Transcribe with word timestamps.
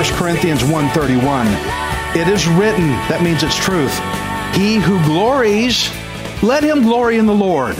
1 0.00 0.16
Corinthians 0.16 0.62
1:31. 0.62 1.46
It 2.16 2.26
is 2.26 2.48
written, 2.48 2.88
that 3.12 3.20
means 3.22 3.42
it's 3.42 3.54
truth. 3.54 3.92
He 4.54 4.76
who 4.76 4.96
glories, 5.04 5.90
let 6.42 6.64
him 6.64 6.84
glory 6.84 7.18
in 7.18 7.26
the 7.26 7.34
Lord. 7.34 7.76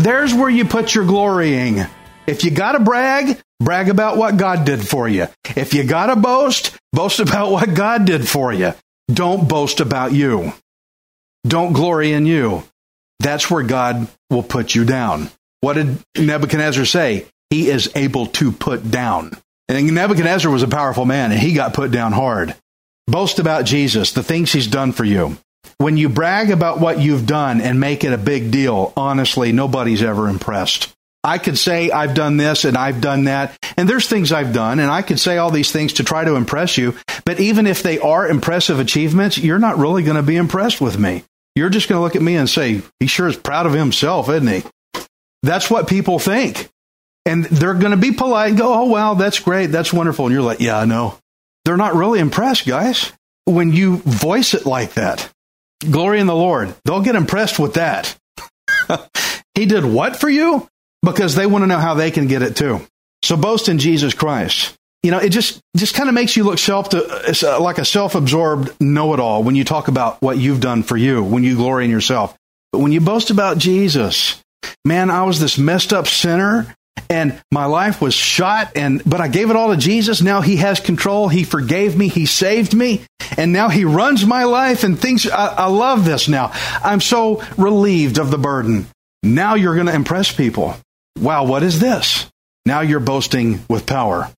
There's 0.00 0.32
where 0.32 0.48
you 0.48 0.64
put 0.64 0.94
your 0.94 1.04
glorying. 1.04 1.84
If 2.26 2.42
you 2.42 2.50
got 2.50 2.72
to 2.72 2.80
brag, 2.80 3.38
brag 3.62 3.90
about 3.90 4.16
what 4.16 4.38
God 4.38 4.64
did 4.64 4.80
for 4.86 5.06
you. 5.06 5.26
If 5.54 5.74
you 5.74 5.84
got 5.84 6.06
to 6.06 6.16
boast, 6.16 6.74
boast 6.90 7.20
about 7.20 7.50
what 7.50 7.74
God 7.74 8.06
did 8.06 8.26
for 8.26 8.50
you. 8.50 8.72
Don't 9.12 9.46
boast 9.46 9.80
about 9.80 10.12
you. 10.12 10.54
Don't 11.46 11.74
glory 11.74 12.12
in 12.12 12.24
you. 12.24 12.62
That's 13.18 13.50
where 13.50 13.62
God 13.62 14.08
will 14.30 14.42
put 14.42 14.74
you 14.74 14.86
down. 14.86 15.28
What 15.60 15.74
did 15.74 15.98
Nebuchadnezzar 16.16 16.86
say? 16.86 17.26
He 17.50 17.68
is 17.68 17.90
able 17.94 18.24
to 18.26 18.52
put 18.52 18.90
down. 18.90 19.32
And 19.68 19.94
Nebuchadnezzar 19.94 20.50
was 20.50 20.62
a 20.62 20.68
powerful 20.68 21.04
man 21.04 21.30
and 21.30 21.40
he 21.40 21.52
got 21.52 21.74
put 21.74 21.90
down 21.90 22.12
hard. 22.12 22.56
Boast 23.06 23.38
about 23.38 23.66
Jesus, 23.66 24.12
the 24.12 24.22
things 24.22 24.50
he's 24.50 24.66
done 24.66 24.92
for 24.92 25.04
you. 25.04 25.36
When 25.78 25.96
you 25.96 26.08
brag 26.08 26.50
about 26.50 26.80
what 26.80 27.00
you've 27.00 27.26
done 27.26 27.60
and 27.60 27.80
make 27.80 28.04
it 28.04 28.12
a 28.12 28.18
big 28.18 28.50
deal, 28.50 28.92
honestly, 28.96 29.52
nobody's 29.52 30.02
ever 30.02 30.28
impressed. 30.28 30.94
I 31.22 31.38
could 31.38 31.58
say 31.58 31.90
I've 31.90 32.14
done 32.14 32.36
this 32.36 32.64
and 32.64 32.76
I've 32.76 33.00
done 33.00 33.24
that, 33.24 33.56
and 33.76 33.88
there's 33.88 34.08
things 34.08 34.32
I've 34.32 34.54
done, 34.54 34.78
and 34.78 34.90
I 34.90 35.02
could 35.02 35.20
say 35.20 35.36
all 35.36 35.50
these 35.50 35.70
things 35.70 35.94
to 35.94 36.04
try 36.04 36.24
to 36.24 36.36
impress 36.36 36.78
you, 36.78 36.96
but 37.24 37.40
even 37.40 37.66
if 37.66 37.82
they 37.82 37.98
are 37.98 38.26
impressive 38.26 38.80
achievements, 38.80 39.36
you're 39.36 39.58
not 39.58 39.78
really 39.78 40.02
going 40.02 40.16
to 40.16 40.22
be 40.22 40.36
impressed 40.36 40.80
with 40.80 40.98
me. 40.98 41.24
You're 41.54 41.68
just 41.68 41.88
going 41.88 41.98
to 41.98 42.02
look 42.02 42.16
at 42.16 42.22
me 42.22 42.36
and 42.36 42.48
say, 42.48 42.80
he 43.00 43.06
sure 43.06 43.28
is 43.28 43.36
proud 43.36 43.66
of 43.66 43.72
himself, 43.72 44.28
isn't 44.28 44.48
he? 44.48 44.62
That's 45.42 45.70
what 45.70 45.88
people 45.88 46.18
think. 46.18 46.70
And 47.26 47.44
they're 47.44 47.74
going 47.74 47.90
to 47.90 47.98
be 47.98 48.12
polite 48.12 48.50
and 48.50 48.58
go, 48.58 48.72
oh, 48.72 48.84
wow, 48.84 49.14
that's 49.14 49.40
great. 49.40 49.66
That's 49.66 49.92
wonderful. 49.92 50.26
And 50.26 50.34
you're 50.34 50.42
like, 50.42 50.60
yeah, 50.60 50.78
I 50.78 50.84
know. 50.86 51.18
They're 51.64 51.76
not 51.76 51.94
really 51.94 52.18
impressed, 52.18 52.66
guys, 52.66 53.12
when 53.44 53.72
you 53.72 53.98
voice 53.98 54.54
it 54.54 54.64
like 54.64 54.94
that. 54.94 55.30
Glory 55.88 56.20
in 56.20 56.26
the 56.26 56.34
Lord. 56.34 56.74
They'll 56.84 57.02
get 57.02 57.16
impressed 57.16 57.58
with 57.58 57.74
that. 57.74 58.16
he 59.54 59.66
did 59.66 59.84
what 59.84 60.20
for 60.20 60.28
you? 60.28 60.68
Because 61.02 61.34
they 61.34 61.46
want 61.46 61.62
to 61.62 61.66
know 61.66 61.78
how 61.78 61.94
they 61.94 62.10
can 62.10 62.26
get 62.26 62.42
it 62.42 62.56
too. 62.56 62.80
So 63.22 63.36
boast 63.36 63.68
in 63.68 63.78
Jesus 63.78 64.14
Christ. 64.14 64.76
You 65.02 65.10
know, 65.10 65.18
it 65.18 65.30
just 65.30 65.60
just 65.76 65.94
kind 65.94 66.10
of 66.10 66.14
makes 66.14 66.36
you 66.36 66.44
look 66.44 66.58
self 66.58 66.90
to, 66.90 67.02
uh, 67.02 67.60
like 67.60 67.78
a 67.78 67.86
self-absorbed 67.86 68.78
know-it-all 68.80 69.42
when 69.42 69.54
you 69.54 69.64
talk 69.64 69.88
about 69.88 70.20
what 70.20 70.36
you've 70.36 70.60
done 70.60 70.82
for 70.82 70.96
you, 70.96 71.22
when 71.22 71.42
you 71.42 71.56
glory 71.56 71.86
in 71.86 71.90
yourself. 71.90 72.36
But 72.70 72.80
when 72.80 72.92
you 72.92 73.00
boast 73.00 73.30
about 73.30 73.56
Jesus, 73.56 74.42
man, 74.84 75.08
I 75.08 75.22
was 75.22 75.40
this 75.40 75.56
messed 75.56 75.94
up 75.94 76.06
sinner 76.06 76.74
and 77.08 77.40
my 77.50 77.66
life 77.66 78.00
was 78.00 78.14
shot 78.14 78.76
and 78.76 79.02
but 79.04 79.20
I 79.20 79.28
gave 79.28 79.50
it 79.50 79.56
all 79.56 79.70
to 79.70 79.76
Jesus. 79.76 80.20
Now 80.20 80.40
he 80.40 80.56
has 80.56 80.80
control. 80.80 81.28
He 81.28 81.44
forgave 81.44 81.96
me. 81.96 82.08
He 82.08 82.26
saved 82.26 82.74
me. 82.74 83.02
And 83.36 83.52
now 83.52 83.68
he 83.68 83.84
runs 83.84 84.26
my 84.26 84.44
life 84.44 84.84
and 84.84 84.98
things 84.98 85.28
I, 85.28 85.46
I 85.46 85.66
love 85.66 86.04
this 86.04 86.28
now. 86.28 86.52
I'm 86.82 87.00
so 87.00 87.42
relieved 87.56 88.18
of 88.18 88.30
the 88.30 88.38
burden. 88.38 88.86
Now 89.22 89.54
you're 89.54 89.74
going 89.74 89.86
to 89.86 89.94
impress 89.94 90.34
people. 90.34 90.76
Wow, 91.18 91.44
what 91.44 91.62
is 91.62 91.80
this? 91.80 92.30
Now 92.66 92.80
you're 92.80 93.00
boasting 93.00 93.60
with 93.68 93.86
power. 93.86 94.30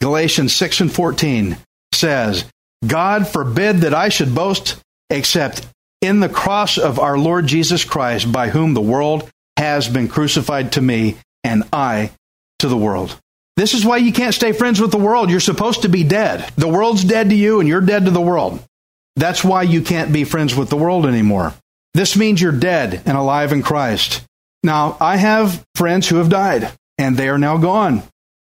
Galatians 0.00 0.54
6 0.54 0.80
and 0.80 0.92
14 0.92 1.56
says, 1.92 2.44
God 2.86 3.28
forbid 3.28 3.78
that 3.78 3.94
I 3.94 4.08
should 4.08 4.34
boast 4.34 4.80
except 5.10 5.66
in 6.00 6.20
the 6.20 6.28
cross 6.28 6.78
of 6.78 6.98
our 6.98 7.18
Lord 7.18 7.46
Jesus 7.46 7.84
Christ, 7.84 8.30
by 8.30 8.48
whom 8.48 8.74
the 8.74 8.80
world 8.80 9.28
has 9.56 9.88
been 9.88 10.08
crucified 10.08 10.72
to 10.72 10.80
me 10.80 11.16
and 11.44 11.64
I 11.72 12.12
to 12.60 12.68
the 12.68 12.76
world. 12.76 13.18
This 13.56 13.74
is 13.74 13.84
why 13.84 13.98
you 13.98 14.12
can't 14.12 14.34
stay 14.34 14.52
friends 14.52 14.80
with 14.80 14.90
the 14.90 14.98
world. 14.98 15.30
You're 15.30 15.40
supposed 15.40 15.82
to 15.82 15.88
be 15.88 16.04
dead. 16.04 16.50
The 16.56 16.68
world's 16.68 17.04
dead 17.04 17.30
to 17.30 17.34
you 17.34 17.60
and 17.60 17.68
you're 17.68 17.80
dead 17.80 18.06
to 18.06 18.10
the 18.10 18.20
world. 18.20 18.62
That's 19.16 19.44
why 19.44 19.62
you 19.62 19.82
can't 19.82 20.12
be 20.12 20.24
friends 20.24 20.54
with 20.54 20.70
the 20.70 20.76
world 20.76 21.04
anymore. 21.04 21.54
This 21.92 22.16
means 22.16 22.40
you're 22.40 22.52
dead 22.52 23.02
and 23.04 23.16
alive 23.16 23.52
in 23.52 23.62
Christ. 23.62 24.24
Now, 24.62 24.96
I 25.00 25.16
have 25.16 25.64
friends 25.74 26.08
who 26.08 26.16
have 26.16 26.28
died 26.28 26.70
and 26.96 27.16
they 27.16 27.28
are 27.28 27.38
now 27.38 27.58
gone. 27.58 28.02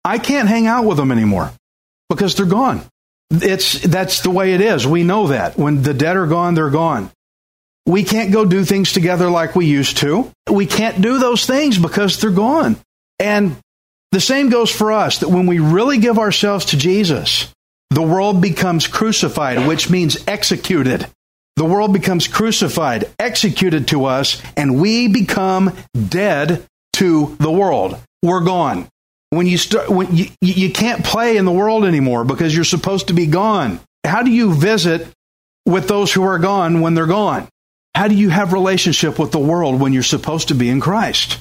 I 0.05 0.17
can't 0.17 0.47
hang 0.49 0.67
out 0.67 0.85
with 0.85 0.97
them 0.97 1.11
anymore 1.11 1.51
because 2.09 2.35
they're 2.35 2.45
gone. 2.45 2.81
It's 3.29 3.81
that's 3.81 4.21
the 4.21 4.29
way 4.29 4.53
it 4.53 4.61
is. 4.61 4.85
We 4.85 5.03
know 5.03 5.27
that. 5.27 5.57
When 5.57 5.81
the 5.81 5.93
dead 5.93 6.17
are 6.17 6.27
gone, 6.27 6.53
they're 6.53 6.69
gone. 6.69 7.09
We 7.85 8.03
can't 8.03 8.31
go 8.31 8.45
do 8.45 8.63
things 8.63 8.93
together 8.93 9.29
like 9.29 9.55
we 9.55 9.65
used 9.65 9.97
to. 9.97 10.31
We 10.49 10.65
can't 10.65 11.01
do 11.01 11.19
those 11.19 11.45
things 11.45 11.77
because 11.77 12.19
they're 12.19 12.31
gone. 12.31 12.77
And 13.19 13.57
the 14.11 14.21
same 14.21 14.49
goes 14.49 14.71
for 14.71 14.91
us 14.91 15.19
that 15.19 15.29
when 15.29 15.47
we 15.47 15.59
really 15.59 15.97
give 15.97 16.17
ourselves 16.17 16.65
to 16.65 16.77
Jesus, 16.77 17.53
the 17.89 18.01
world 18.01 18.41
becomes 18.41 18.87
crucified, 18.87 19.67
which 19.67 19.89
means 19.89 20.23
executed. 20.27 21.07
The 21.55 21.65
world 21.65 21.93
becomes 21.93 22.27
crucified, 22.27 23.09
executed 23.19 23.89
to 23.89 24.05
us, 24.05 24.41
and 24.57 24.81
we 24.81 25.07
become 25.07 25.75
dead 26.09 26.65
to 26.93 27.35
the 27.39 27.51
world. 27.51 27.99
We're 28.23 28.43
gone. 28.43 28.87
When 29.29 29.47
you 29.47 29.57
start, 29.57 29.89
when 29.89 30.15
you, 30.15 30.27
you 30.41 30.71
can't 30.71 31.03
play 31.03 31.37
in 31.37 31.45
the 31.45 31.51
world 31.51 31.85
anymore 31.85 32.23
because 32.23 32.55
you're 32.55 32.63
supposed 32.63 33.07
to 33.07 33.13
be 33.13 33.25
gone. 33.25 33.79
How 34.05 34.23
do 34.23 34.31
you 34.31 34.53
visit 34.53 35.07
with 35.65 35.87
those 35.87 36.13
who 36.13 36.23
are 36.23 36.39
gone 36.39 36.81
when 36.81 36.93
they're 36.93 37.07
gone? 37.07 37.47
How 37.95 38.07
do 38.07 38.15
you 38.15 38.29
have 38.29 38.53
relationship 38.53 39.19
with 39.19 39.31
the 39.31 39.39
world 39.39 39.79
when 39.79 39.93
you're 39.93 40.03
supposed 40.03 40.47
to 40.47 40.55
be 40.55 40.69
in 40.69 40.79
Christ? 40.79 41.39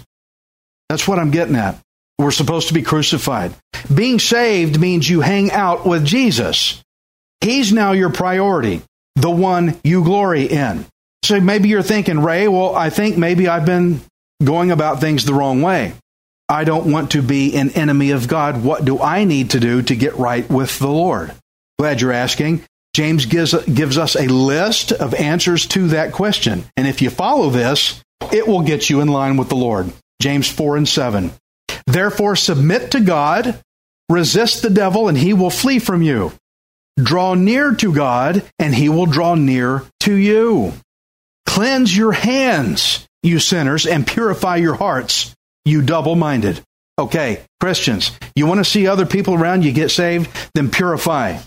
That's 0.88 1.08
what 1.08 1.18
I'm 1.18 1.30
getting 1.30 1.56
at. 1.56 1.78
We're 2.18 2.30
supposed 2.30 2.68
to 2.68 2.74
be 2.74 2.82
crucified. 2.82 3.54
Being 3.92 4.18
saved 4.18 4.78
means 4.78 5.08
you 5.08 5.22
hang 5.22 5.50
out 5.50 5.86
with 5.86 6.04
Jesus. 6.04 6.82
He's 7.40 7.72
now 7.72 7.92
your 7.92 8.10
priority, 8.10 8.82
the 9.16 9.30
one 9.30 9.80
you 9.82 10.04
glory 10.04 10.44
in. 10.44 10.86
So 11.24 11.40
maybe 11.40 11.68
you're 11.68 11.82
thinking, 11.82 12.20
Ray, 12.20 12.48
well, 12.48 12.74
I 12.74 12.90
think 12.90 13.16
maybe 13.16 13.48
I've 13.48 13.66
been 13.66 14.00
going 14.44 14.70
about 14.70 15.00
things 15.00 15.24
the 15.24 15.34
wrong 15.34 15.62
way. 15.62 15.94
I 16.48 16.64
don't 16.64 16.92
want 16.92 17.12
to 17.12 17.22
be 17.22 17.56
an 17.56 17.70
enemy 17.70 18.10
of 18.10 18.28
God. 18.28 18.62
What 18.62 18.84
do 18.84 19.00
I 19.00 19.24
need 19.24 19.50
to 19.50 19.60
do 19.60 19.82
to 19.82 19.96
get 19.96 20.16
right 20.16 20.48
with 20.50 20.78
the 20.78 20.90
Lord? 20.90 21.32
Glad 21.78 22.00
you're 22.00 22.12
asking. 22.12 22.62
James 22.94 23.26
gives, 23.26 23.54
gives 23.64 23.96
us 23.96 24.16
a 24.16 24.26
list 24.26 24.92
of 24.92 25.14
answers 25.14 25.66
to 25.68 25.88
that 25.88 26.12
question. 26.12 26.64
And 26.76 26.86
if 26.86 27.00
you 27.00 27.10
follow 27.10 27.50
this, 27.50 28.02
it 28.32 28.46
will 28.46 28.62
get 28.62 28.90
you 28.90 29.00
in 29.00 29.08
line 29.08 29.36
with 29.36 29.48
the 29.48 29.56
Lord. 29.56 29.92
James 30.20 30.50
4 30.50 30.76
and 30.76 30.88
7. 30.88 31.32
Therefore, 31.86 32.36
submit 32.36 32.92
to 32.92 33.00
God, 33.00 33.60
resist 34.08 34.62
the 34.62 34.70
devil, 34.70 35.08
and 35.08 35.16
he 35.16 35.32
will 35.32 35.50
flee 35.50 35.78
from 35.78 36.02
you. 36.02 36.32
Draw 37.02 37.34
near 37.34 37.74
to 37.76 37.94
God, 37.94 38.42
and 38.58 38.74
he 38.74 38.88
will 38.88 39.06
draw 39.06 39.34
near 39.34 39.84
to 40.00 40.14
you. 40.14 40.74
Cleanse 41.46 41.96
your 41.96 42.12
hands, 42.12 43.06
you 43.22 43.38
sinners, 43.38 43.86
and 43.86 44.06
purify 44.06 44.56
your 44.56 44.74
hearts, 44.74 45.34
you 45.64 45.82
double 45.82 46.14
minded. 46.14 46.60
Okay, 46.98 47.42
Christians, 47.58 48.12
you 48.36 48.46
want 48.46 48.58
to 48.58 48.64
see 48.64 48.86
other 48.86 49.06
people 49.06 49.34
around 49.34 49.64
you 49.64 49.72
get 49.72 49.90
saved? 49.90 50.30
Then 50.54 50.70
purify. 50.70 51.38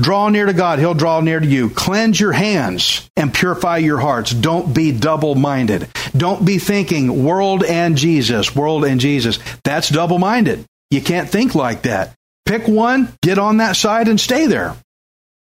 Draw 0.00 0.28
near 0.28 0.46
to 0.46 0.52
God, 0.52 0.78
He'll 0.78 0.94
draw 0.94 1.20
near 1.20 1.40
to 1.40 1.46
you. 1.46 1.70
Cleanse 1.70 2.20
your 2.20 2.32
hands 2.32 3.10
and 3.16 3.34
purify 3.34 3.78
your 3.78 3.98
hearts. 3.98 4.32
Don't 4.32 4.72
be 4.72 4.92
double 4.92 5.34
minded. 5.34 5.88
Don't 6.16 6.44
be 6.44 6.58
thinking 6.58 7.24
world 7.24 7.64
and 7.64 7.96
Jesus, 7.96 8.54
world 8.54 8.84
and 8.84 9.00
Jesus. 9.00 9.40
That's 9.64 9.88
double 9.88 10.18
minded. 10.18 10.64
You 10.90 11.02
can't 11.02 11.28
think 11.28 11.54
like 11.54 11.82
that. 11.82 12.14
Pick 12.46 12.68
one, 12.68 13.12
get 13.22 13.38
on 13.38 13.58
that 13.58 13.76
side, 13.76 14.08
and 14.08 14.20
stay 14.20 14.46
there. 14.46 14.76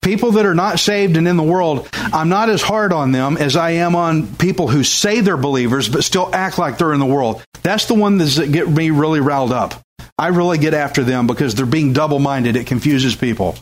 People 0.00 0.32
that 0.32 0.46
are 0.46 0.54
not 0.54 0.78
saved 0.78 1.16
and 1.16 1.26
in 1.26 1.36
the 1.36 1.42
world, 1.42 1.88
I'm 1.92 2.28
not 2.28 2.48
as 2.48 2.62
hard 2.62 2.92
on 2.92 3.10
them 3.10 3.36
as 3.36 3.56
I 3.56 3.70
am 3.72 3.96
on 3.96 4.36
people 4.36 4.68
who 4.68 4.84
say 4.84 5.20
they're 5.20 5.36
believers 5.36 5.88
but 5.88 6.04
still 6.04 6.30
act 6.32 6.58
like 6.58 6.78
they're 6.78 6.94
in 6.94 7.00
the 7.00 7.06
world. 7.06 7.42
That's 7.62 7.86
the 7.86 7.94
one 7.94 8.18
that 8.18 8.52
get 8.52 8.70
me 8.70 8.90
really 8.90 9.18
riled 9.18 9.52
up. 9.52 9.82
I 10.16 10.28
really 10.28 10.58
get 10.58 10.74
after 10.74 11.02
them 11.02 11.26
because 11.26 11.54
they're 11.56 11.66
being 11.66 11.92
double 11.92 12.20
minded. 12.20 12.54
It 12.54 12.68
confuses 12.68 13.16
people. 13.16 13.56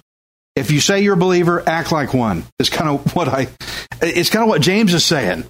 If 0.57 0.71
you 0.71 0.81
say 0.81 1.03
you're 1.03 1.15
a 1.15 1.17
believer, 1.17 1.63
act 1.69 1.91
like 1.91 2.15
one. 2.15 2.45
It's 2.59 2.71
kind 2.71 2.89
of 2.89 3.15
what 3.17 3.29
I, 3.29 3.49
it's 4.01 4.31
kind 4.31 4.45
of 4.45 4.49
what 4.49 4.61
James 4.61 4.95
is 4.95 5.05
saying. 5.05 5.45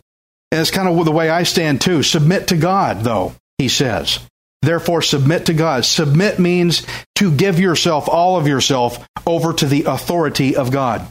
And 0.51 0.61
it's 0.61 0.71
kind 0.71 0.89
of 0.89 1.05
the 1.05 1.13
way 1.13 1.29
I 1.29 1.43
stand 1.43 1.81
too. 1.81 2.03
Submit 2.03 2.49
to 2.49 2.57
God, 2.57 3.01
though, 3.01 3.35
he 3.59 3.69
says. 3.69 4.21
Therefore, 4.63 5.03
submit 5.03 5.47
to 5.47 5.53
God. 5.53 5.85
Submit 5.85 6.39
means 6.39 6.87
to 7.17 7.31
give 7.31 7.61
yourself, 7.61 8.09
all 8.09 8.37
of 8.39 8.49
yourself, 8.49 9.07
over 9.27 9.53
to 9.53 9.67
the 9.67 9.85
authority 9.85 10.57
of 10.57 10.71
God. 10.71 11.07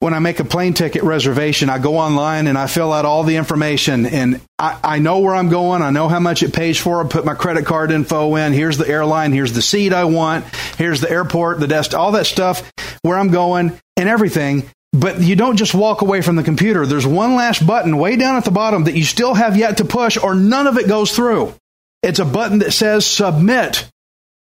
When 0.00 0.14
I 0.14 0.20
make 0.20 0.38
a 0.38 0.44
plane 0.44 0.74
ticket 0.74 1.02
reservation, 1.02 1.68
I 1.68 1.78
go 1.78 1.96
online 1.96 2.46
and 2.46 2.56
I 2.56 2.68
fill 2.68 2.92
out 2.92 3.04
all 3.04 3.24
the 3.24 3.34
information 3.34 4.06
and 4.06 4.40
I, 4.56 4.78
I 4.84 4.98
know 5.00 5.18
where 5.18 5.34
I'm 5.34 5.48
going. 5.48 5.82
I 5.82 5.90
know 5.90 6.08
how 6.08 6.20
much 6.20 6.44
it 6.44 6.52
pays 6.52 6.78
for. 6.78 7.04
I 7.04 7.08
put 7.08 7.24
my 7.24 7.34
credit 7.34 7.66
card 7.66 7.90
info 7.90 8.36
in. 8.36 8.52
Here's 8.52 8.78
the 8.78 8.88
airline. 8.88 9.32
Here's 9.32 9.52
the 9.52 9.62
seat 9.62 9.92
I 9.92 10.04
want. 10.04 10.44
Here's 10.76 11.00
the 11.00 11.10
airport, 11.10 11.58
the 11.58 11.66
desk, 11.66 11.94
all 11.94 12.12
that 12.12 12.26
stuff, 12.26 12.70
where 13.02 13.18
I'm 13.18 13.32
going 13.32 13.76
and 13.96 14.08
everything. 14.08 14.70
But 14.92 15.20
you 15.20 15.34
don't 15.34 15.56
just 15.56 15.74
walk 15.74 16.00
away 16.02 16.22
from 16.22 16.36
the 16.36 16.44
computer. 16.44 16.86
There's 16.86 17.06
one 17.06 17.34
last 17.34 17.66
button 17.66 17.98
way 17.98 18.14
down 18.14 18.36
at 18.36 18.44
the 18.44 18.52
bottom 18.52 18.84
that 18.84 18.96
you 18.96 19.04
still 19.04 19.34
have 19.34 19.56
yet 19.56 19.78
to 19.78 19.84
push 19.84 20.16
or 20.16 20.34
none 20.34 20.68
of 20.68 20.78
it 20.78 20.86
goes 20.88 21.10
through. 21.10 21.54
It's 22.02 22.20
a 22.20 22.24
button 22.24 22.60
that 22.60 22.70
says 22.72 23.04
submit. 23.04 23.88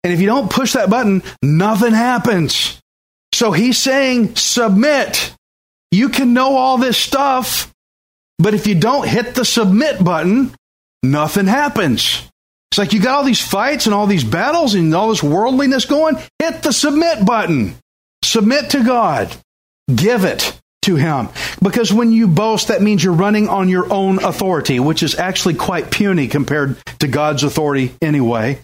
And 0.05 0.13
if 0.13 0.21
you 0.21 0.27
don't 0.27 0.51
push 0.51 0.75
that 0.75 0.91
button, 0.91 1.23
nothing 1.43 1.93
happens. 1.93 2.82
So 3.33 3.53
he's 3.53 3.79
saying 3.79 4.37
submit. 4.37 5.35
You 5.91 6.09
can 6.09 6.33
know 6.33 6.57
all 6.57 6.79
this 6.79 6.97
stuff, 6.97 7.73
but 8.39 8.55
if 8.55 8.67
you 8.67 8.75
don't 8.75 9.07
hit 9.07 9.35
the 9.35 9.45
submit 9.45 10.03
button, 10.03 10.55
nothing 11.03 11.47
happens. 11.47 12.29
It's 12.71 12.79
like 12.79 12.95
you 12.95 13.01
got 13.01 13.17
all 13.17 13.25
these 13.25 13.47
fights 13.47 13.85
and 13.87 13.95
all 13.95 14.07
these 14.07 14.25
battles 14.25 14.75
and 14.75 14.95
all 14.95 15.11
this 15.11 15.23
worldliness 15.23 15.85
going. 15.85 16.17
Hit 16.39 16.63
the 16.63 16.73
submit 16.73 17.27
button. 17.27 17.75
Submit 18.25 18.71
to 18.71 18.83
God. 18.83 19.35
Give 19.95 20.25
it 20.25 20.59
to 20.83 20.97
him. 20.97 21.29
Because 21.63 21.93
when 21.93 22.13
you 22.13 22.27
boast, 22.29 22.69
that 22.69 22.81
means 22.81 23.05
you're 23.05 23.13
running 23.13 23.49
on 23.49 23.69
your 23.69 23.93
own 23.93 24.25
authority, 24.25 24.81
which 24.81 25.03
is 25.03 25.15
actually 25.15 25.55
quite 25.55 25.91
puny 25.91 26.29
compared 26.29 26.79
to 27.01 27.09
God's 27.09 27.45
authority 27.45 27.93
anyway. 28.01 28.59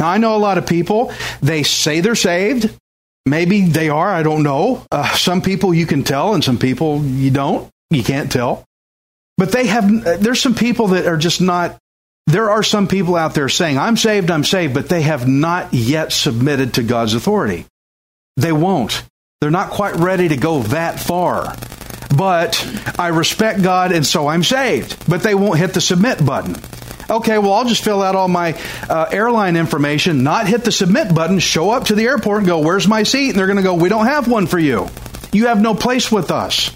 Now, 0.00 0.08
I 0.08 0.18
know 0.18 0.34
a 0.34 0.38
lot 0.38 0.58
of 0.58 0.66
people, 0.66 1.12
they 1.42 1.62
say 1.62 2.00
they're 2.00 2.14
saved. 2.14 2.74
Maybe 3.26 3.62
they 3.62 3.88
are, 3.88 4.08
I 4.08 4.22
don't 4.22 4.44
know. 4.44 4.86
Uh, 4.90 5.12
some 5.16 5.42
people 5.42 5.74
you 5.74 5.84
can 5.84 6.04
tell, 6.04 6.34
and 6.34 6.44
some 6.44 6.58
people 6.58 7.04
you 7.04 7.32
don't. 7.32 7.68
You 7.90 8.04
can't 8.04 8.30
tell. 8.30 8.64
But 9.36 9.50
they 9.52 9.66
have, 9.66 10.22
there's 10.22 10.40
some 10.40 10.54
people 10.54 10.88
that 10.88 11.06
are 11.06 11.16
just 11.16 11.40
not, 11.40 11.76
there 12.28 12.50
are 12.50 12.62
some 12.62 12.86
people 12.86 13.16
out 13.16 13.34
there 13.34 13.48
saying, 13.48 13.78
I'm 13.78 13.96
saved, 13.96 14.30
I'm 14.30 14.44
saved, 14.44 14.74
but 14.74 14.88
they 14.88 15.02
have 15.02 15.28
not 15.28 15.74
yet 15.74 16.12
submitted 16.12 16.74
to 16.74 16.82
God's 16.82 17.14
authority. 17.14 17.66
They 18.36 18.52
won't. 18.52 19.02
They're 19.40 19.50
not 19.50 19.70
quite 19.70 19.96
ready 19.96 20.28
to 20.28 20.36
go 20.36 20.62
that 20.62 20.98
far. 20.98 21.54
But 22.16 22.94
I 22.98 23.08
respect 23.08 23.62
God 23.62 23.92
and 23.92 24.06
so 24.06 24.28
I'm 24.28 24.44
saved. 24.44 25.08
But 25.08 25.22
they 25.22 25.34
won't 25.34 25.58
hit 25.58 25.74
the 25.74 25.80
submit 25.80 26.24
button. 26.24 26.54
Okay, 27.08 27.38
well, 27.38 27.52
I'll 27.52 27.64
just 27.64 27.84
fill 27.84 28.02
out 28.02 28.16
all 28.16 28.28
my 28.28 28.60
uh, 28.88 29.06
airline 29.10 29.56
information, 29.56 30.24
not 30.24 30.48
hit 30.48 30.64
the 30.64 30.72
submit 30.72 31.14
button, 31.14 31.38
show 31.38 31.70
up 31.70 31.84
to 31.84 31.94
the 31.94 32.04
airport 32.04 32.38
and 32.38 32.46
go, 32.46 32.60
Where's 32.60 32.88
my 32.88 33.04
seat? 33.04 33.30
And 33.30 33.38
they're 33.38 33.46
going 33.46 33.58
to 33.58 33.62
go, 33.62 33.74
We 33.74 33.88
don't 33.88 34.06
have 34.06 34.28
one 34.28 34.46
for 34.46 34.58
you. 34.58 34.88
You 35.32 35.46
have 35.46 35.60
no 35.60 35.74
place 35.74 36.10
with 36.10 36.30
us 36.30 36.74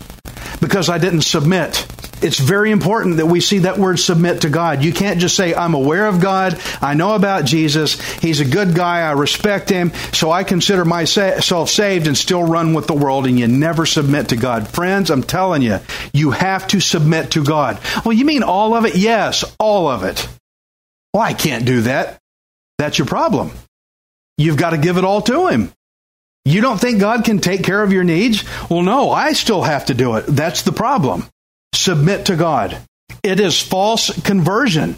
because 0.60 0.88
I 0.88 0.98
didn't 0.98 1.22
submit 1.22 1.86
it's 2.22 2.38
very 2.38 2.70
important 2.70 3.16
that 3.16 3.26
we 3.26 3.40
see 3.40 3.60
that 3.60 3.78
word 3.78 3.98
submit 3.98 4.42
to 4.42 4.50
God. 4.50 4.84
You 4.84 4.92
can't 4.92 5.20
just 5.20 5.36
say, 5.36 5.54
I'm 5.54 5.74
aware 5.74 6.06
of 6.06 6.20
God. 6.20 6.60
I 6.80 6.94
know 6.94 7.14
about 7.14 7.44
Jesus. 7.44 8.00
He's 8.18 8.40
a 8.40 8.44
good 8.44 8.74
guy. 8.74 9.00
I 9.00 9.12
respect 9.12 9.68
him. 9.68 9.92
So 10.12 10.30
I 10.30 10.44
consider 10.44 10.84
myself 10.84 11.70
saved 11.70 12.06
and 12.06 12.16
still 12.16 12.42
run 12.42 12.74
with 12.74 12.86
the 12.86 12.94
world. 12.94 13.26
And 13.26 13.38
you 13.38 13.48
never 13.48 13.86
submit 13.86 14.28
to 14.28 14.36
God. 14.36 14.68
Friends, 14.68 15.10
I'm 15.10 15.22
telling 15.22 15.62
you, 15.62 15.80
you 16.12 16.30
have 16.30 16.66
to 16.68 16.80
submit 16.80 17.32
to 17.32 17.44
God. 17.44 17.78
Well, 18.04 18.12
you 18.12 18.24
mean 18.24 18.42
all 18.42 18.74
of 18.74 18.84
it? 18.84 18.96
Yes, 18.96 19.44
all 19.58 19.88
of 19.88 20.04
it. 20.04 20.28
Well, 21.12 21.22
I 21.22 21.34
can't 21.34 21.64
do 21.64 21.82
that. 21.82 22.18
That's 22.78 22.98
your 22.98 23.06
problem. 23.06 23.50
You've 24.38 24.56
got 24.56 24.70
to 24.70 24.78
give 24.78 24.96
it 24.96 25.04
all 25.04 25.22
to 25.22 25.48
him. 25.48 25.72
You 26.44 26.62
don't 26.62 26.80
think 26.80 27.00
God 27.00 27.24
can 27.24 27.38
take 27.38 27.62
care 27.62 27.82
of 27.82 27.92
your 27.92 28.04
needs? 28.04 28.44
Well, 28.70 28.82
no, 28.82 29.10
I 29.10 29.34
still 29.34 29.62
have 29.62 29.86
to 29.86 29.94
do 29.94 30.16
it. 30.16 30.24
That's 30.26 30.62
the 30.62 30.72
problem 30.72 31.26
submit 31.80 32.26
to 32.26 32.36
God. 32.36 32.78
It 33.22 33.40
is 33.40 33.60
false 33.60 34.10
conversion. 34.22 34.96